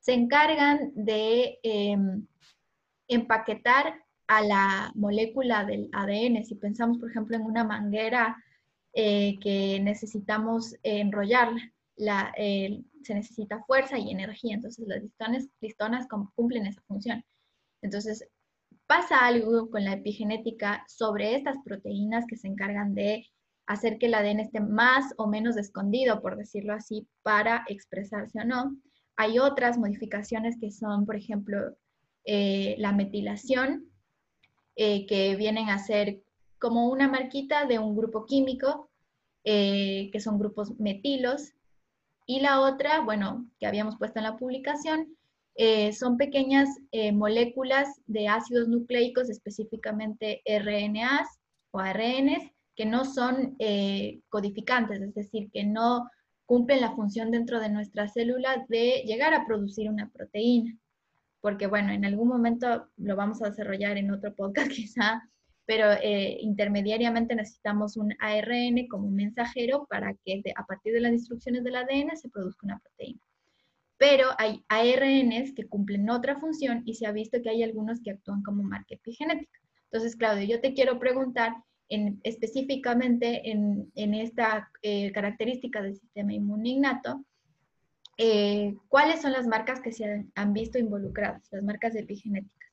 [0.00, 2.26] se encargan de em,
[3.06, 6.44] empaquetar a la molécula del ADN.
[6.44, 8.36] Si pensamos, por ejemplo, en una manguera
[8.94, 16.66] eh, que necesitamos enrollarla, la, se necesita fuerza y energía, entonces las listones, listonas cumplen
[16.66, 17.24] esa función.
[17.80, 18.28] Entonces,
[18.90, 23.24] pasa algo con la epigenética sobre estas proteínas que se encargan de
[23.66, 28.44] hacer que el ADN esté más o menos escondido, por decirlo así, para expresarse o
[28.44, 28.76] no.
[29.14, 31.76] Hay otras modificaciones que son, por ejemplo,
[32.24, 33.88] eh, la metilación,
[34.74, 36.24] eh, que vienen a ser
[36.58, 38.90] como una marquita de un grupo químico,
[39.44, 41.52] eh, que son grupos metilos.
[42.26, 45.16] Y la otra, bueno, que habíamos puesto en la publicación,
[45.92, 46.68] son pequeñas
[47.12, 51.28] moléculas de ácidos nucleicos, específicamente RNAs
[51.72, 56.08] o ARNs, que no son eh, codificantes, es decir, que no
[56.46, 60.78] cumplen la función dentro de nuestra célula de llegar a producir una proteína.
[61.42, 65.22] Porque bueno, en algún momento lo vamos a desarrollar en otro podcast quizá,
[65.66, 71.62] pero eh, intermediariamente necesitamos un ARN como mensajero para que a partir de las instrucciones
[71.64, 73.20] del ADN se produzca una proteína.
[74.00, 78.12] Pero hay ARNs que cumplen otra función y se ha visto que hay algunos que
[78.12, 79.60] actúan como marca epigenética.
[79.92, 81.52] Entonces, Claudio, yo te quiero preguntar,
[82.22, 87.26] específicamente en, esta eh, característica del sistema inmune innato,
[88.16, 92.70] eh, ¿cuáles son las marcas que se han, visto involucradas, las marcas epigenéticas?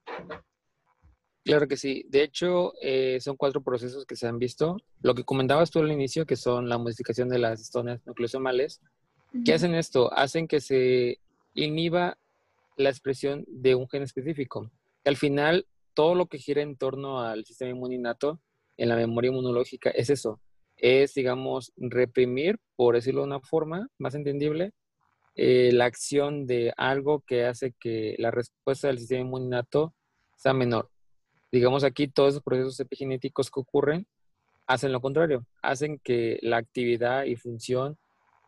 [1.44, 2.06] Claro que sí.
[2.08, 4.78] De hecho, eh, son cuatro procesos que se han visto.
[5.02, 8.82] Lo que comentabas tú al inicio, que son la modificación de las histonas nucleosomales.
[9.46, 10.14] ¿Qué hacen esto?
[10.14, 11.20] Hacen que se
[11.54, 12.18] inhiba
[12.78, 14.70] la expresión de un gen específico.
[15.06, 18.40] al final, todo lo que gira en torno al sistema inmune innato
[18.78, 20.40] en la memoria inmunológica es eso,
[20.76, 24.74] es, digamos, reprimir, por decirlo de una forma más entendible,
[25.36, 29.94] eh, la acción de algo que hace que la respuesta del sistema inmuninato
[30.36, 30.90] sea menor.
[31.52, 34.08] Digamos aquí, todos esos procesos epigenéticos que ocurren
[34.68, 37.98] hacen lo contrario, hacen que la actividad y función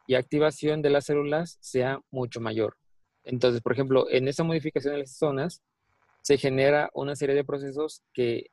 [0.10, 2.78] y activación de las células sea mucho mayor.
[3.24, 5.62] Entonces, por ejemplo, en esta modificación de las zonas
[6.24, 8.50] se genera una serie de procesos que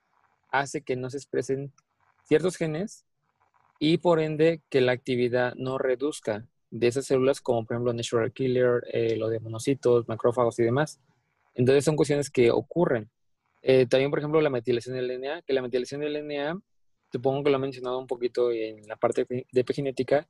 [0.51, 1.73] hace que no se expresen
[2.25, 3.07] ciertos genes
[3.79, 8.35] y por ende que la actividad no reduzca de esas células como por ejemplo natural
[8.35, 11.01] killer, eh, lo de monocitos, macrófagos y demás.
[11.55, 13.09] Entonces son cuestiones que ocurren.
[13.63, 16.61] Eh, también por ejemplo la metilación del DNA, que la metilación del DNA,
[17.11, 20.29] supongo que lo he mencionado un poquito en la parte de epigenética,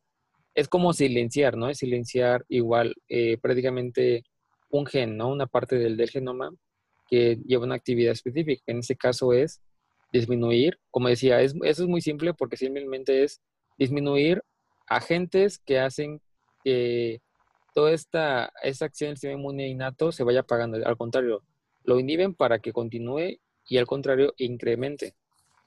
[0.56, 1.68] es como silenciar, ¿no?
[1.68, 4.24] Es silenciar igual eh, prácticamente
[4.70, 5.28] un gen, ¿no?
[5.28, 6.50] Una parte del, del genoma
[7.08, 8.62] que lleva una actividad específica.
[8.66, 9.60] En este caso es
[10.12, 13.40] disminuir, como decía, es, eso es muy simple porque simplemente es
[13.78, 14.42] disminuir
[14.88, 16.20] agentes que hacen
[16.64, 17.20] que
[17.74, 20.78] toda esta, esta acción del sistema inmune innato se vaya apagando.
[20.86, 21.42] Al contrario,
[21.84, 23.38] lo inhiben para que continúe
[23.68, 25.14] y al contrario incremente.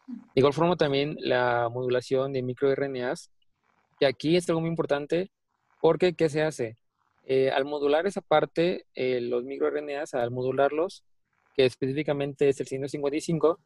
[0.07, 3.29] De igual forma también la modulación de microRNAs,
[3.99, 5.29] que aquí es algo muy importante
[5.81, 6.77] porque ¿qué se hace?
[7.25, 11.03] Eh, al modular esa parte, eh, los microRNAs, al modularlos,
[11.55, 13.59] que específicamente es el 155,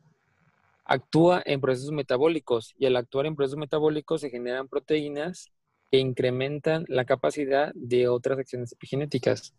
[0.85, 5.49] actúa en procesos metabólicos y al actuar en procesos metabólicos se generan proteínas
[5.89, 9.53] que incrementan la capacidad de otras acciones epigenéticas.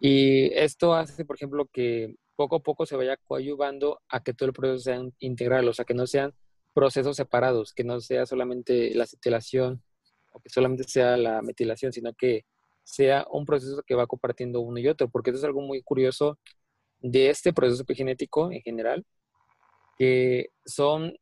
[0.00, 4.48] Y esto hace, por ejemplo, que poco a poco se vaya coadyuvando a que todo
[4.48, 6.34] el proceso sea integral, o sea, que no sean
[6.74, 9.82] procesos separados, que no sea solamente la acetilación
[10.32, 12.44] o que solamente sea la metilación, sino que
[12.84, 16.38] sea un proceso que va compartiendo uno y otro, porque eso es algo muy curioso
[17.00, 19.04] de este proceso epigenético en general,
[19.98, 21.16] que son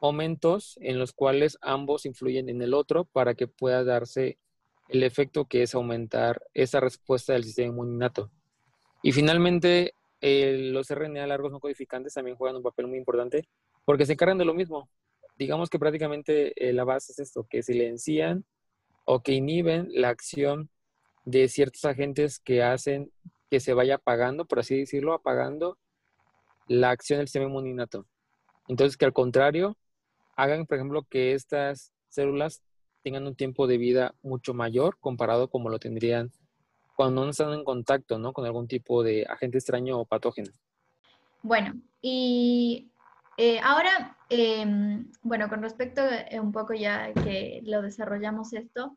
[0.00, 4.38] momentos en los cuales ambos influyen en el otro para que pueda darse
[4.88, 8.30] el efecto que es aumentar esa respuesta del sistema inmuninato.
[9.02, 13.48] Y finalmente, los RNA largos no codificantes también juegan un papel muy importante
[13.84, 14.88] porque se encargan de lo mismo.
[15.42, 18.44] Digamos que prácticamente eh, la base es esto, que silencian
[19.04, 20.70] o que inhiben la acción
[21.24, 23.10] de ciertos agentes que hacen
[23.50, 25.78] que se vaya apagando, por así decirlo, apagando
[26.68, 28.06] la acción del sistema inmuninato.
[28.68, 29.76] Entonces, que al contrario,
[30.36, 32.62] hagan, por ejemplo, que estas células
[33.02, 36.30] tengan un tiempo de vida mucho mayor comparado como lo tendrían
[36.94, 38.32] cuando no están en contacto ¿no?
[38.32, 40.52] con algún tipo de agente extraño o patógeno.
[41.42, 42.91] Bueno, y
[43.38, 48.96] eh, ahora, em, bueno, con respecto a un poco ya que lo desarrollamos esto,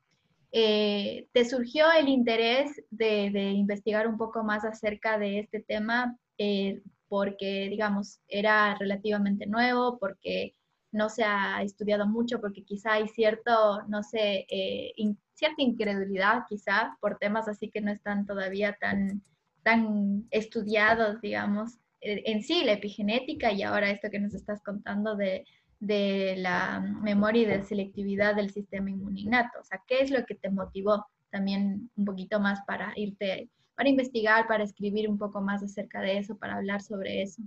[0.52, 6.82] eh, ¿te surgió el interés de, investigar un poco más acerca de este tema eh,
[7.10, 10.56] porque, digamos, era relativamente nuevo, porque
[10.94, 14.94] no se ha estudiado mucho, porque quizá hay cierto, no sé, eh,
[15.34, 19.22] cierta incredulidad quizá por temas así que no están todavía tan,
[19.64, 25.46] tan estudiados, digamos, en sí, la epigenética y ahora esto que nos estás contando de,
[25.80, 29.60] de la memoria y de selectividad del sistema inmuninato.
[29.60, 33.90] O sea, ¿qué es lo que te motivó también un poquito más para irte para
[33.90, 37.42] investigar, para escribir un poco más acerca de eso, para hablar sobre eso?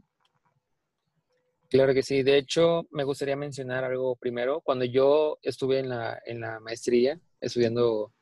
[1.70, 2.22] Claro que sí.
[2.22, 4.60] De hecho, me gustaría mencionar algo primero.
[4.60, 8.12] Cuando yo estuve en la, en la maestría estudiando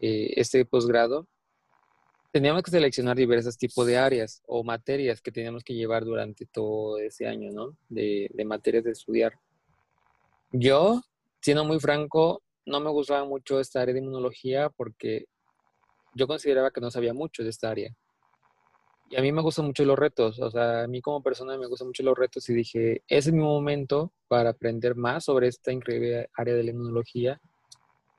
[0.00, 1.26] eh, este posgrado,
[2.34, 6.98] teníamos que seleccionar diversos tipos de áreas o materias que teníamos que llevar durante todo
[6.98, 7.76] ese año, ¿no?
[7.88, 9.34] De, de materias de estudiar.
[10.50, 11.00] Yo,
[11.40, 15.26] siendo muy franco, no me gustaba mucho esta área de inmunología porque
[16.12, 17.94] yo consideraba que no sabía mucho de esta área.
[19.10, 21.68] Y a mí me gustan mucho los retos, o sea, a mí como persona me
[21.68, 25.70] gustan mucho los retos y dije, ese es mi momento para aprender más sobre esta
[25.70, 27.40] increíble área de la inmunología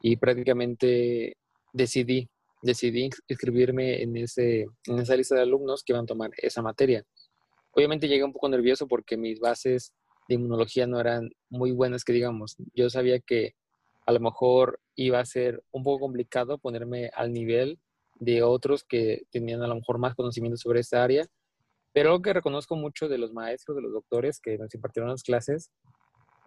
[0.02, 1.36] y prácticamente
[1.74, 2.30] decidí,
[2.66, 7.04] decidí inscribirme en, ese, en esa lista de alumnos que iban a tomar esa materia.
[7.72, 9.94] Obviamente llegué un poco nervioso porque mis bases
[10.28, 12.56] de inmunología no eran muy buenas, que digamos.
[12.74, 13.54] Yo sabía que
[14.08, 17.80] a lo mejor iba a ser un poco complicado ponerme al nivel
[18.16, 21.26] de otros que tenían a lo mejor más conocimiento sobre esta área,
[21.94, 25.24] pero lo que reconozco mucho de los maestros, de los doctores que nos impartieron las
[25.24, 25.70] clases,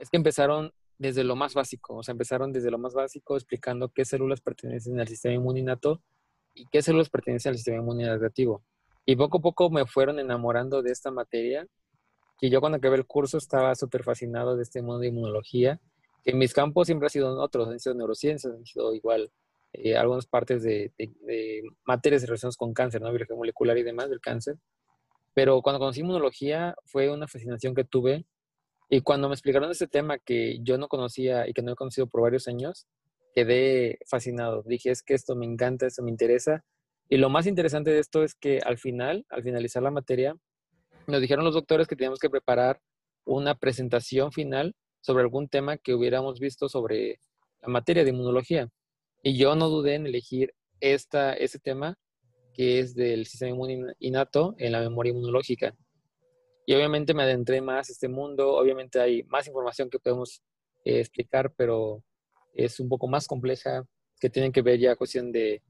[0.00, 3.88] es que empezaron desde lo más básico, o sea, empezaron desde lo más básico explicando
[3.90, 6.02] qué células pertenecen al sistema inmuninato
[6.54, 8.62] y qué células pertenecen al sistema inmunitario.
[9.06, 11.66] Y poco a poco me fueron enamorando de esta materia,
[12.38, 15.80] que yo cuando acabé el curso estaba súper fascinado de este mundo de inmunología,
[16.24, 19.30] que en mis campos siempre ha sido otros, han sido neurociencias, han sido igual
[19.72, 20.92] eh, algunas partes de,
[21.84, 23.10] materias relacionadas con cáncer, ¿no?
[23.10, 24.56] biología molecular y demás del cáncer.
[25.34, 28.26] Pero cuando conocí inmunología fue una fascinación que tuve
[28.88, 32.06] y cuando me explicaron este tema que yo no conocía y que no he conocido
[32.06, 32.86] por varios años,
[33.34, 34.62] quedé fascinado.
[34.64, 36.64] Dije, es que esto me encanta, esto me interesa.
[37.08, 40.36] Y lo más interesante de esto es que al final, al finalizar la materia,
[41.06, 42.80] nos dijeron los doctores que teníamos que preparar
[43.24, 47.20] una presentación final sobre algún tema que hubiéramos visto sobre
[47.60, 48.68] la materia de inmunología.
[49.22, 51.98] Y yo no dudé en elegir esta, ese tema
[52.54, 55.76] que es del sistema inmune innato en la memoria inmunológica.
[56.68, 60.42] Y obviamente me adentré más a este mundo, obviamente hay más información que podemos
[60.84, 62.04] eh, explicar, pero
[62.52, 63.86] es un poco más compleja,
[64.20, 65.62] que tienen que ver ya cuestión de,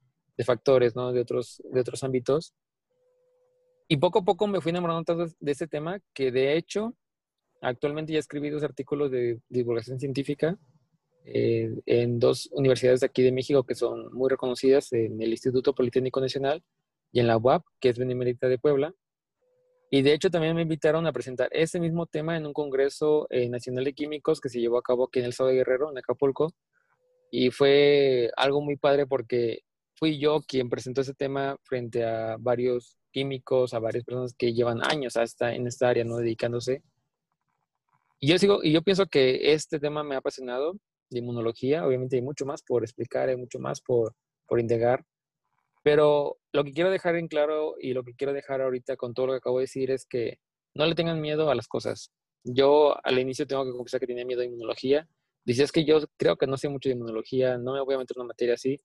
[0.44, 1.12] factores, ¿no?
[1.12, 2.52] De otros, de otros ámbitos.
[3.86, 6.96] Y poco a poco me fui enamorando de este tema que de hecho
[7.60, 10.58] actualmente ya escribí dos artículos de divulgación científica
[11.24, 15.76] eh, en dos universidades de aquí de México que son muy reconocidas, en el Instituto
[15.76, 16.64] Politécnico Nacional
[17.12, 18.92] y en la UAP, que es Benemérita de Puebla.
[19.90, 23.48] Y de hecho también me invitaron a presentar ese mismo tema en un Congreso eh,
[23.48, 25.98] Nacional de Químicos que se llevó a cabo aquí en el Estado de Guerrero, en
[25.98, 26.52] Acapulco.
[27.30, 29.60] Y fue algo muy padre porque
[29.96, 34.82] fui yo quien presentó ese tema frente a varios químicos, a varias personas que llevan
[34.84, 36.18] años hasta en esta área, ¿no?
[36.18, 36.82] Dedicándose.
[38.20, 40.74] Y yo sigo, y yo pienso que este tema me ha apasionado
[41.10, 41.86] de inmunología.
[41.86, 44.14] Obviamente hay mucho más por explicar, hay mucho más por,
[44.46, 45.04] por integrar.
[45.88, 49.28] Pero lo que quiero dejar en claro y lo que quiero dejar ahorita con todo
[49.28, 50.38] lo que acabo de decir es que
[50.74, 52.12] no le tengan miedo a las cosas.
[52.44, 55.08] Yo al inicio tengo que confesar que tenía miedo a inmunología.
[55.46, 57.98] Dice, es que yo creo que no sé mucho de inmunología, no me voy a
[58.00, 58.78] meter en una materia así,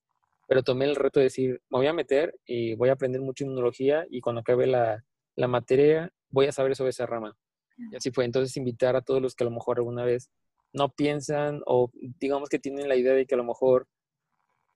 [0.47, 3.43] pero tomé el reto de decir, me voy a meter y voy a aprender mucho
[3.43, 5.03] inmunología y cuando acabe la,
[5.35, 7.35] la materia voy a saber sobre esa rama.
[7.91, 8.23] Y así fue.
[8.23, 10.29] Entonces invitar a todos los que a lo mejor alguna vez
[10.71, 13.89] no piensan o digamos que tienen la idea de que a lo mejor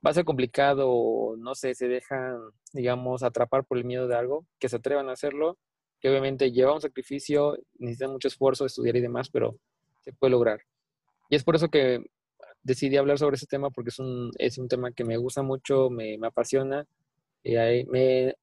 [0.06, 2.38] va a ser complicado no sé, se dejan,
[2.74, 5.58] digamos, atrapar por el miedo de algo, que se atrevan a hacerlo,
[6.00, 9.58] que obviamente lleva un sacrificio, necesita mucho esfuerzo, estudiar y demás, pero
[10.02, 10.62] se puede lograr.
[11.30, 12.06] Y es por eso que
[12.64, 15.90] decidí hablar sobre ese tema, porque es un, es un tema que me gusta mucho,
[15.90, 16.86] me, me apasiona,
[17.44, 17.56] y
[17.86, 18.36] me,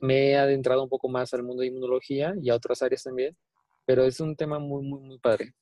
[0.00, 3.36] me he adentrado un poco más al mundo de inmunología y a otras áreas también,
[3.84, 5.52] pero es un tema muy, muy, muy padre.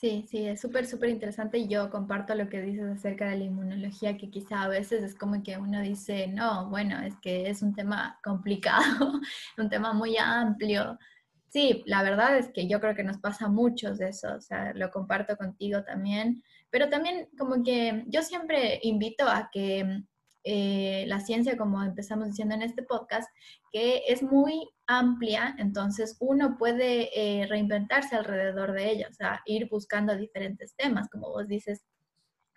[0.00, 3.44] Sí, sí, es súper, súper interesante y yo comparto lo que dices acerca de la
[3.44, 7.62] inmunología, que quizá a veces es como que uno dice, no, bueno, es que es
[7.62, 9.20] un tema complicado,
[9.58, 10.96] un tema muy amplio.
[11.48, 14.72] Sí, la verdad es que yo creo que nos pasa muchos de eso, o sea,
[14.74, 20.04] lo comparto contigo también, pero también como que yo siempre invito a que
[20.50, 23.28] eh, la ciencia, como empezamos diciendo en este podcast,
[23.70, 29.68] que es muy amplia, entonces uno puede eh, reinventarse alrededor de ella, o sea, ir
[29.68, 31.84] buscando diferentes temas, como vos dices,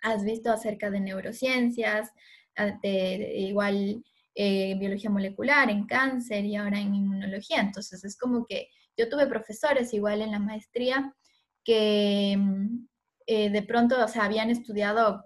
[0.00, 2.10] has visto acerca de neurociencias,
[2.56, 4.02] ah, de, igual
[4.34, 9.26] eh, biología molecular, en cáncer y ahora en inmunología, entonces es como que yo tuve
[9.26, 11.14] profesores igual en la maestría
[11.62, 12.86] que mm,
[13.26, 15.24] de pronto, o sea, habían estudiado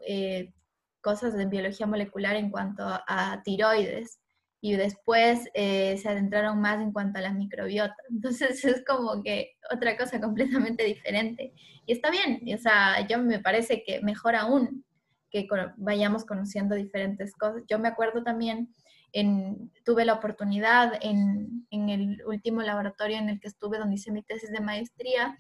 [1.07, 4.19] cosas de biología molecular en cuanto a tiroides
[4.61, 7.95] y después eh, se adentraron más en cuanto a la microbiota.
[8.11, 11.53] Entonces es como que otra cosa completamente diferente.
[11.87, 14.85] Y está bien, o sea, yo me parece que mejor aún
[15.31, 15.47] que
[15.77, 17.63] vayamos conociendo diferentes cosas.
[17.69, 18.75] Yo me acuerdo también,
[19.13, 24.11] en, tuve la oportunidad en, en el último laboratorio en el que estuve, donde hice
[24.11, 25.37] mi tesis de maestría,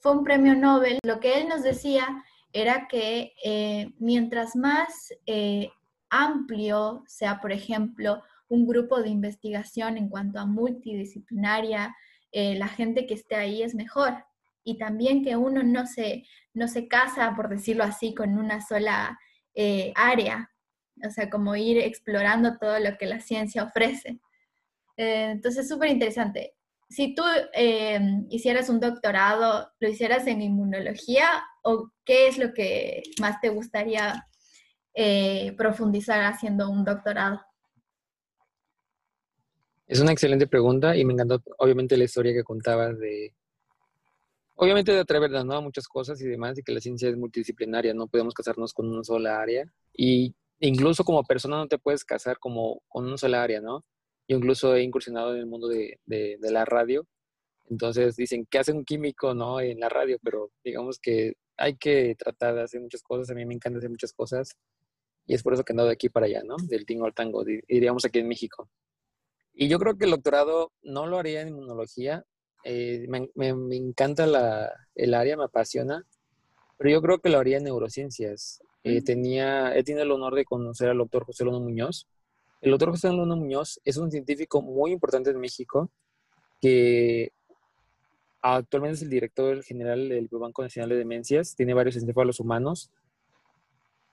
[0.00, 0.98] fue un premio Nobel.
[1.04, 5.70] Lo que él nos decía era que eh, mientras más eh,
[6.10, 11.94] amplio sea, por ejemplo, un grupo de investigación en cuanto a multidisciplinaria,
[12.32, 14.24] eh, la gente que esté ahí es mejor.
[14.64, 16.24] Y también que uno no se,
[16.54, 19.18] no se casa, por decirlo así, con una sola
[19.96, 20.52] área,
[21.04, 24.20] o sea, como ir explorando todo lo que la ciencia ofrece.
[24.96, 26.57] entonces, súper interesante
[26.88, 27.22] si tú
[27.52, 31.28] em, hicieras un doctorado, ¿lo hicieras en inmunología
[31.62, 34.26] o qué es lo que más te gustaría
[34.94, 37.40] eh, profundizar haciendo un doctorado?
[39.86, 43.34] Es una excelente pregunta y me encantó obviamente la historia que contabas de,
[44.54, 45.54] obviamente de atrevernos ¿no?
[45.56, 48.88] a muchas cosas y demás y que la ciencia es multidisciplinaria, no podemos casarnos con
[48.88, 53.42] una sola área y incluso como persona no te puedes casar como con una sola
[53.42, 53.84] área, ¿no?
[54.28, 57.06] Yo incluso he incursionado en el mundo de, de, la radio.
[57.70, 60.18] Entonces dicen, ¿qué hace un químico no, en la radio?
[60.22, 63.30] Pero digamos que hay que tratar de hacer muchas cosas.
[63.30, 64.54] A mí me encanta hacer muchas cosas.
[65.26, 66.56] Y es por eso que ando de aquí para allá, ¿no?
[66.68, 68.68] Del tingo al tango, diríamos aquí en México.
[69.54, 72.24] Y yo creo que el doctorado no lo haría en inmunología.
[72.64, 76.06] Eh, me, me, encanta la, el área, me apasiona.
[76.76, 78.62] Pero yo creo que lo haría en neurociencias.
[78.84, 82.06] Eh, tenía, he tenido el honor de conocer al doctor José Lono Muñoz,
[82.60, 85.90] el doctor José Luna Muñoz es un científico muy importante en México
[86.60, 87.32] que
[88.42, 92.90] actualmente es el director general del Banco Nacional de Demencias, tiene varios encéfalos humanos.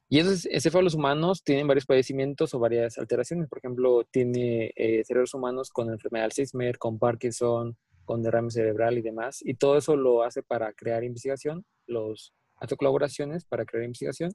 [0.07, 3.49] Y esos encéfalos humanos tienen varios padecimientos o varias alteraciones.
[3.49, 7.75] Por ejemplo, tiene eh, cerebros humanos con enfermedad de Alzheimer, con Parkinson,
[8.05, 9.39] con derrame cerebral y demás.
[9.43, 14.31] Y todo eso lo hace para crear investigación, los hace colaboraciones para crear investigación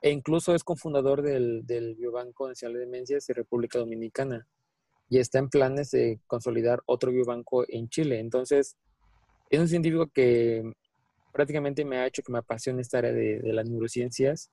[0.00, 4.46] e incluso es cofundador del, del Biobanco Nacional de Demencias de República Dominicana
[5.08, 8.20] y está en planes de consolidar otro biobanco en Chile.
[8.20, 8.76] Entonces,
[9.50, 10.62] es un científico que
[11.32, 14.50] prácticamente me ha hecho que me apasione esta área de, de las neurociencias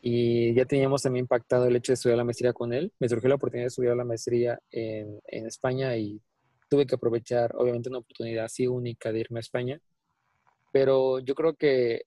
[0.00, 2.92] y ya teníamos también impactado el hecho de estudiar la maestría con él.
[2.98, 6.20] Me surgió la oportunidad de estudiar la maestría en, en España y
[6.68, 9.80] tuve que aprovechar, obviamente, una oportunidad así única de irme a España.
[10.72, 12.02] Pero yo creo que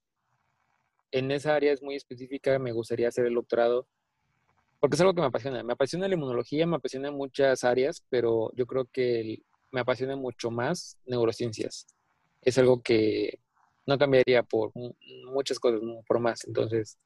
[1.12, 3.88] en esa área es muy específica, me gustaría hacer el doctorado,
[4.80, 5.64] porque es algo que me apasiona.
[5.64, 10.50] Me apasiona la inmunología, me apasiona muchas áreas, pero yo creo que me apasiona mucho
[10.50, 11.86] más neurociencias.
[12.42, 13.40] Es algo que
[13.86, 14.72] no cambiaría por
[15.32, 16.46] muchas cosas, por más.
[16.48, 16.98] Entonces,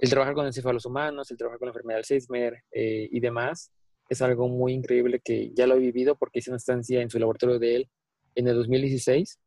[0.00, 3.70] el trabajar con encéfalos humanos, el trabajar con la enfermedad de Alzheimer eh, y demás,
[4.08, 7.18] es algo muy increíble que ya lo he vivido porque hice una estancia en su
[7.18, 7.90] laboratorio de él
[8.34, 9.38] en el 2016.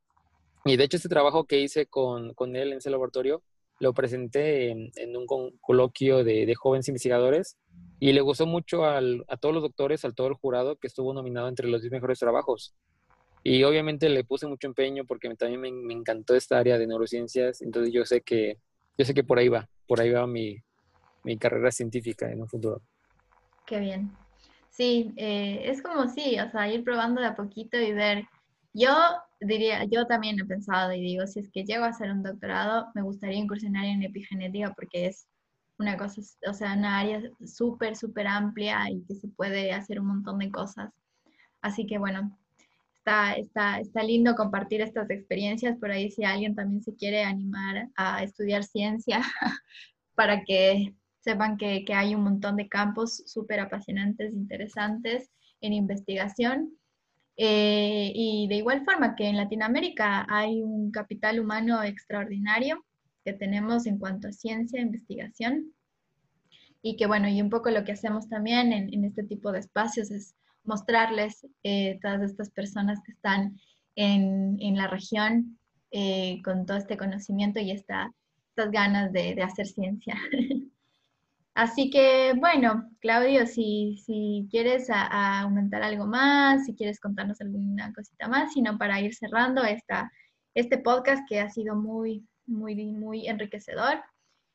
[0.64, 3.44] Y de hecho, este trabajo que hice con, con él en ese laboratorio
[3.80, 5.26] lo presenté en, un
[5.62, 7.58] coloquio de, jóvenes investigadores
[8.00, 9.02] y le gustó mucho a
[9.40, 12.76] todos los doctores, a todo el jurado que estuvo nominado entre los 10 mejores trabajos.
[13.44, 17.94] Y obviamente le puse mucho empeño porque también me, encantó esta área de neurociencias, entonces
[17.94, 18.60] yo sé que,
[18.98, 20.58] yo sé que por ahí va, por ahí va mi,
[21.24, 22.82] mi carrera científica en un futuro.
[23.66, 24.12] Qué bien.
[24.70, 28.26] Sí, eh, es como sí, o sea, ir probando de a poquito y ver.
[28.74, 28.90] Yo
[29.40, 32.88] diría, yo también he pensado y digo, si es que llego a hacer un doctorado,
[32.96, 35.28] me gustaría incursionar en epigenética porque es
[35.78, 40.08] una cosa, o sea, una área súper, súper amplia y que se puede hacer un
[40.08, 40.92] montón de cosas.
[41.62, 42.38] Así que bueno,
[42.98, 45.78] está, está, está lindo compartir estas experiencias.
[45.78, 49.22] Por ahí si alguien también se quiere animar a estudiar ciencia
[50.16, 55.30] para que sepan que, que hay un montón de campos súper apasionantes, interesantes
[55.62, 56.78] en investigación
[57.38, 62.84] eh, y de igual forma que en Latinoamérica hay un capital humano extraordinario
[63.24, 65.72] que tenemos en cuanto a ciencia, investigación,
[66.82, 70.10] y que bueno, y un poco lo que hacemos también en, este tipo de espacios
[70.10, 73.60] es mostrarles eh, todas estas personas que están
[73.96, 75.60] en, en la región
[75.92, 78.12] eh, con todo este conocimiento y esta,
[78.50, 80.16] estas ganas de, de hacer ciencia.
[81.58, 88.28] Así que, bueno, Claudio, si, si quieres aumentar algo más, si quieres contarnos alguna cosita
[88.28, 90.12] más, sino para ir cerrando esta,
[90.54, 94.04] este podcast que ha sido muy, muy, muy enriquecedor.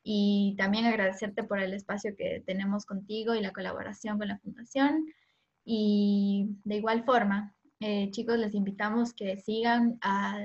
[0.05, 5.05] Y también agradecerte por el espacio que tenemos contigo y la colaboración con la Fundación.
[5.65, 10.39] Y de igual forma, eh, chicos, les invitamos que sigan a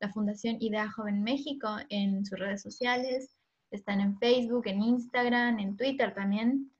[0.00, 3.37] la Fundación Idea Joven México en sus redes sociales,
[3.70, 6.70] están en Facebook, en Instagram, en Twitter también,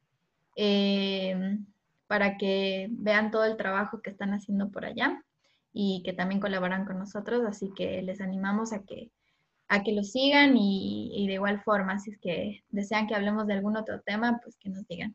[0.56, 1.58] eh,
[2.06, 5.22] para que vean todo el trabajo que están haciendo por allá
[5.72, 7.44] y que también colaboran con nosotros.
[7.46, 9.10] Así que les animamos a que,
[9.68, 13.54] a que lo sigan y, de igual forma, si es que desean que hablemos de
[13.54, 15.14] algún otro tema, pues que nos digan.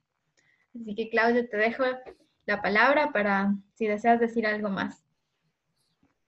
[0.80, 1.84] Así que Claudio, te dejo
[2.46, 5.04] la palabra para si deseas decir algo más.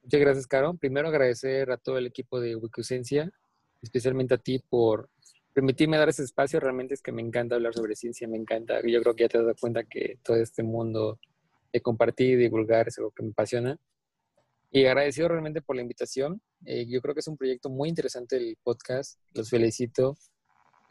[0.04, 0.76] Muchas gracias, Caro.
[0.76, 3.32] Primero agradecer a todo el equipo de Wikicencia,
[3.82, 5.10] especialmente a ti por
[5.56, 6.60] permitirme dar ese espacio.
[6.60, 8.82] Realmente es que me encanta hablar sobre ciencia, me encanta.
[8.86, 11.18] Yo creo que ya te dado cuenta que todo este mundo
[11.72, 13.80] de compartir y divulgar es algo que me apasiona.
[14.70, 16.42] Y agradecido realmente por la invitación.
[16.66, 19.18] Eh, yo creo que es un proyecto muy interesante el podcast.
[19.34, 20.18] Los felicito.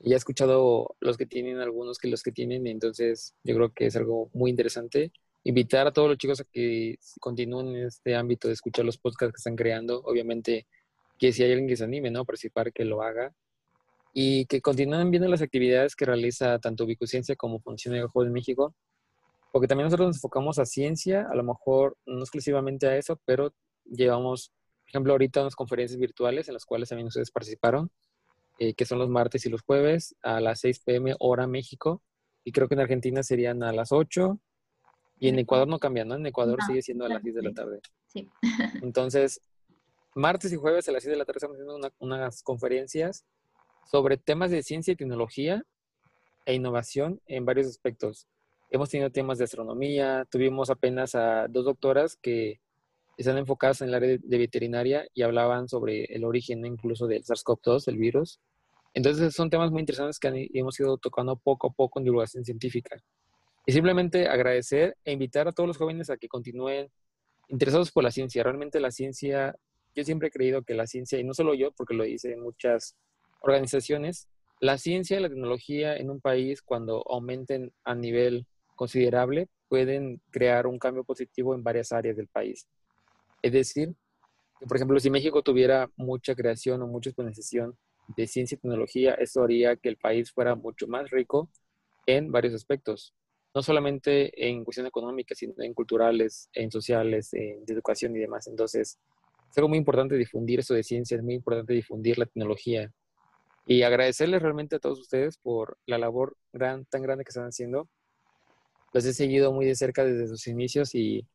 [0.00, 3.86] Ya he escuchado los que tienen, algunos que los que tienen, entonces yo creo que
[3.86, 5.12] es algo muy interesante.
[5.44, 9.34] Invitar a todos los chicos a que continúen en este ámbito de escuchar los podcasts
[9.34, 10.00] que están creando.
[10.04, 10.66] Obviamente
[11.18, 12.20] que si hay alguien que se anime ¿no?
[12.20, 13.34] a participar, que lo haga.
[14.16, 18.30] Y que continúen viendo las actividades que realiza tanto Bicociencia como Función de Ojo de
[18.30, 18.74] México.
[19.52, 23.52] Porque también nosotros nos enfocamos a ciencia, a lo mejor no exclusivamente a eso, pero
[23.84, 24.52] llevamos,
[24.82, 27.90] por ejemplo, ahorita unas conferencias virtuales en las cuales también ustedes participaron,
[28.58, 32.02] eh, que son los martes y los jueves a las 6 pm hora México.
[32.44, 34.38] Y creo que en Argentina serían a las 8.
[35.18, 36.16] Y en Ecuador no cambia, ¿no?
[36.16, 37.80] En Ecuador sigue siendo a las 10 de la tarde.
[38.08, 38.28] Sí.
[38.82, 39.40] Entonces,
[40.14, 43.24] martes y jueves a las 6 de la tarde estamos haciendo unas conferencias
[43.90, 45.62] sobre temas de ciencia y tecnología
[46.46, 48.26] e innovación en varios aspectos.
[48.70, 52.60] Hemos tenido temas de astronomía, tuvimos apenas a dos doctoras que
[53.16, 57.88] están enfocadas en el área de veterinaria y hablaban sobre el origen incluso del SARS-CoV-2,
[57.88, 58.40] el virus.
[58.92, 62.96] Entonces son temas muy interesantes que hemos ido tocando poco a poco en divulgación científica.
[63.66, 66.90] Y simplemente agradecer e invitar a todos los jóvenes a que continúen
[67.48, 68.42] interesados por la ciencia.
[68.42, 69.56] Realmente la ciencia,
[69.94, 72.42] yo siempre he creído que la ciencia, y no solo yo, porque lo hice en
[72.42, 72.96] muchas
[73.44, 74.28] organizaciones,
[74.60, 80.66] la ciencia y la tecnología en un país cuando aumenten a nivel considerable pueden crear
[80.66, 82.66] un cambio positivo en varias áreas del país.
[83.42, 83.94] Es decir,
[84.66, 87.76] por ejemplo, si México tuviera mucha creación o mucha exponenciación
[88.16, 91.50] de ciencia y tecnología, eso haría que el país fuera mucho más rico
[92.06, 93.14] en varios aspectos.
[93.54, 98.46] No solamente en cuestión económica, sino en culturales, en sociales, en educación y demás.
[98.46, 98.98] Entonces,
[99.50, 102.90] es algo muy importante difundir eso de ciencia, es muy importante difundir la tecnología.
[103.66, 107.88] Y agradecerles realmente a todos ustedes por la labor gran, tan grande que están haciendo.
[108.92, 111.26] Los he seguido muy de cerca desde sus inicios y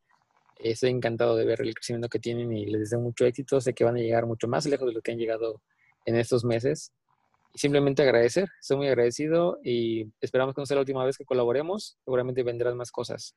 [0.58, 3.60] estoy encantado de ver el crecimiento que tienen y les deseo mucho éxito.
[3.60, 5.60] Sé que van a llegar mucho más lejos de lo que han llegado
[6.06, 6.92] en estos meses.
[7.52, 11.24] Y simplemente agradecer, estoy muy agradecido y esperamos que no sea la última vez que
[11.24, 11.98] colaboremos.
[12.04, 13.34] Seguramente vendrán más cosas.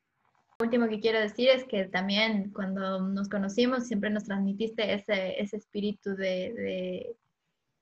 [0.59, 5.41] Lo último que quiero decir es que también cuando nos conocimos siempre nos transmitiste ese,
[5.41, 7.15] ese espíritu de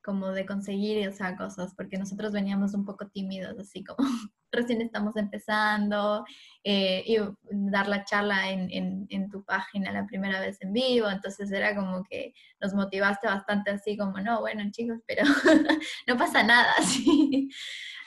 [0.02, 3.98] como de conseguir esas cosas, porque nosotros veníamos un poco tímidos, así como
[4.52, 6.26] recién estamos empezando,
[6.64, 7.18] eh, y
[7.50, 12.34] dar la charla en, tu página la primera vez en vivo, entonces era como que
[12.60, 15.24] nos motivaste bastante así como, no, bueno chicos, pero
[16.08, 17.50] no pasa nada, así.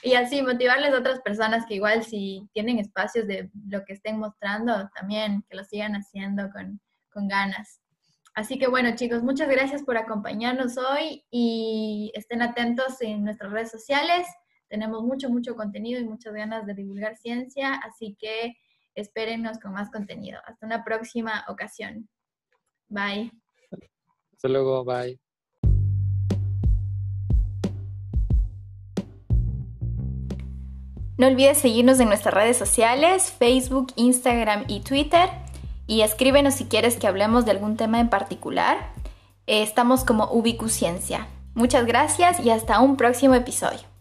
[0.03, 4.19] Y así motivarles a otras personas que igual si tienen espacios de lo que estén
[4.19, 6.79] mostrando, también que lo sigan haciendo con,
[7.11, 7.81] con ganas.
[8.35, 13.71] Así que bueno, chicos, muchas gracias por acompañarnos hoy y estén atentos en nuestras redes
[13.71, 14.27] sociales.
[14.69, 18.57] Tenemos mucho, mucho contenido y muchas ganas de divulgar ciencia, así que
[18.97, 20.41] espérennos con más contenido.
[20.47, 22.09] Hasta una próxima ocasión.
[22.89, 23.31] Bye.
[24.33, 25.21] Hasta luego, bye.
[31.17, 35.44] No olvides seguirnos en nuestras redes sociales, Facebook, Instagram y Twitter
[35.87, 38.93] y escríbenos si quieres que hablemos de algún tema en particular.
[39.47, 41.27] estamos como Ubicusciencia.
[41.55, 43.94] Muchas gracias y hasta un próximo episodio.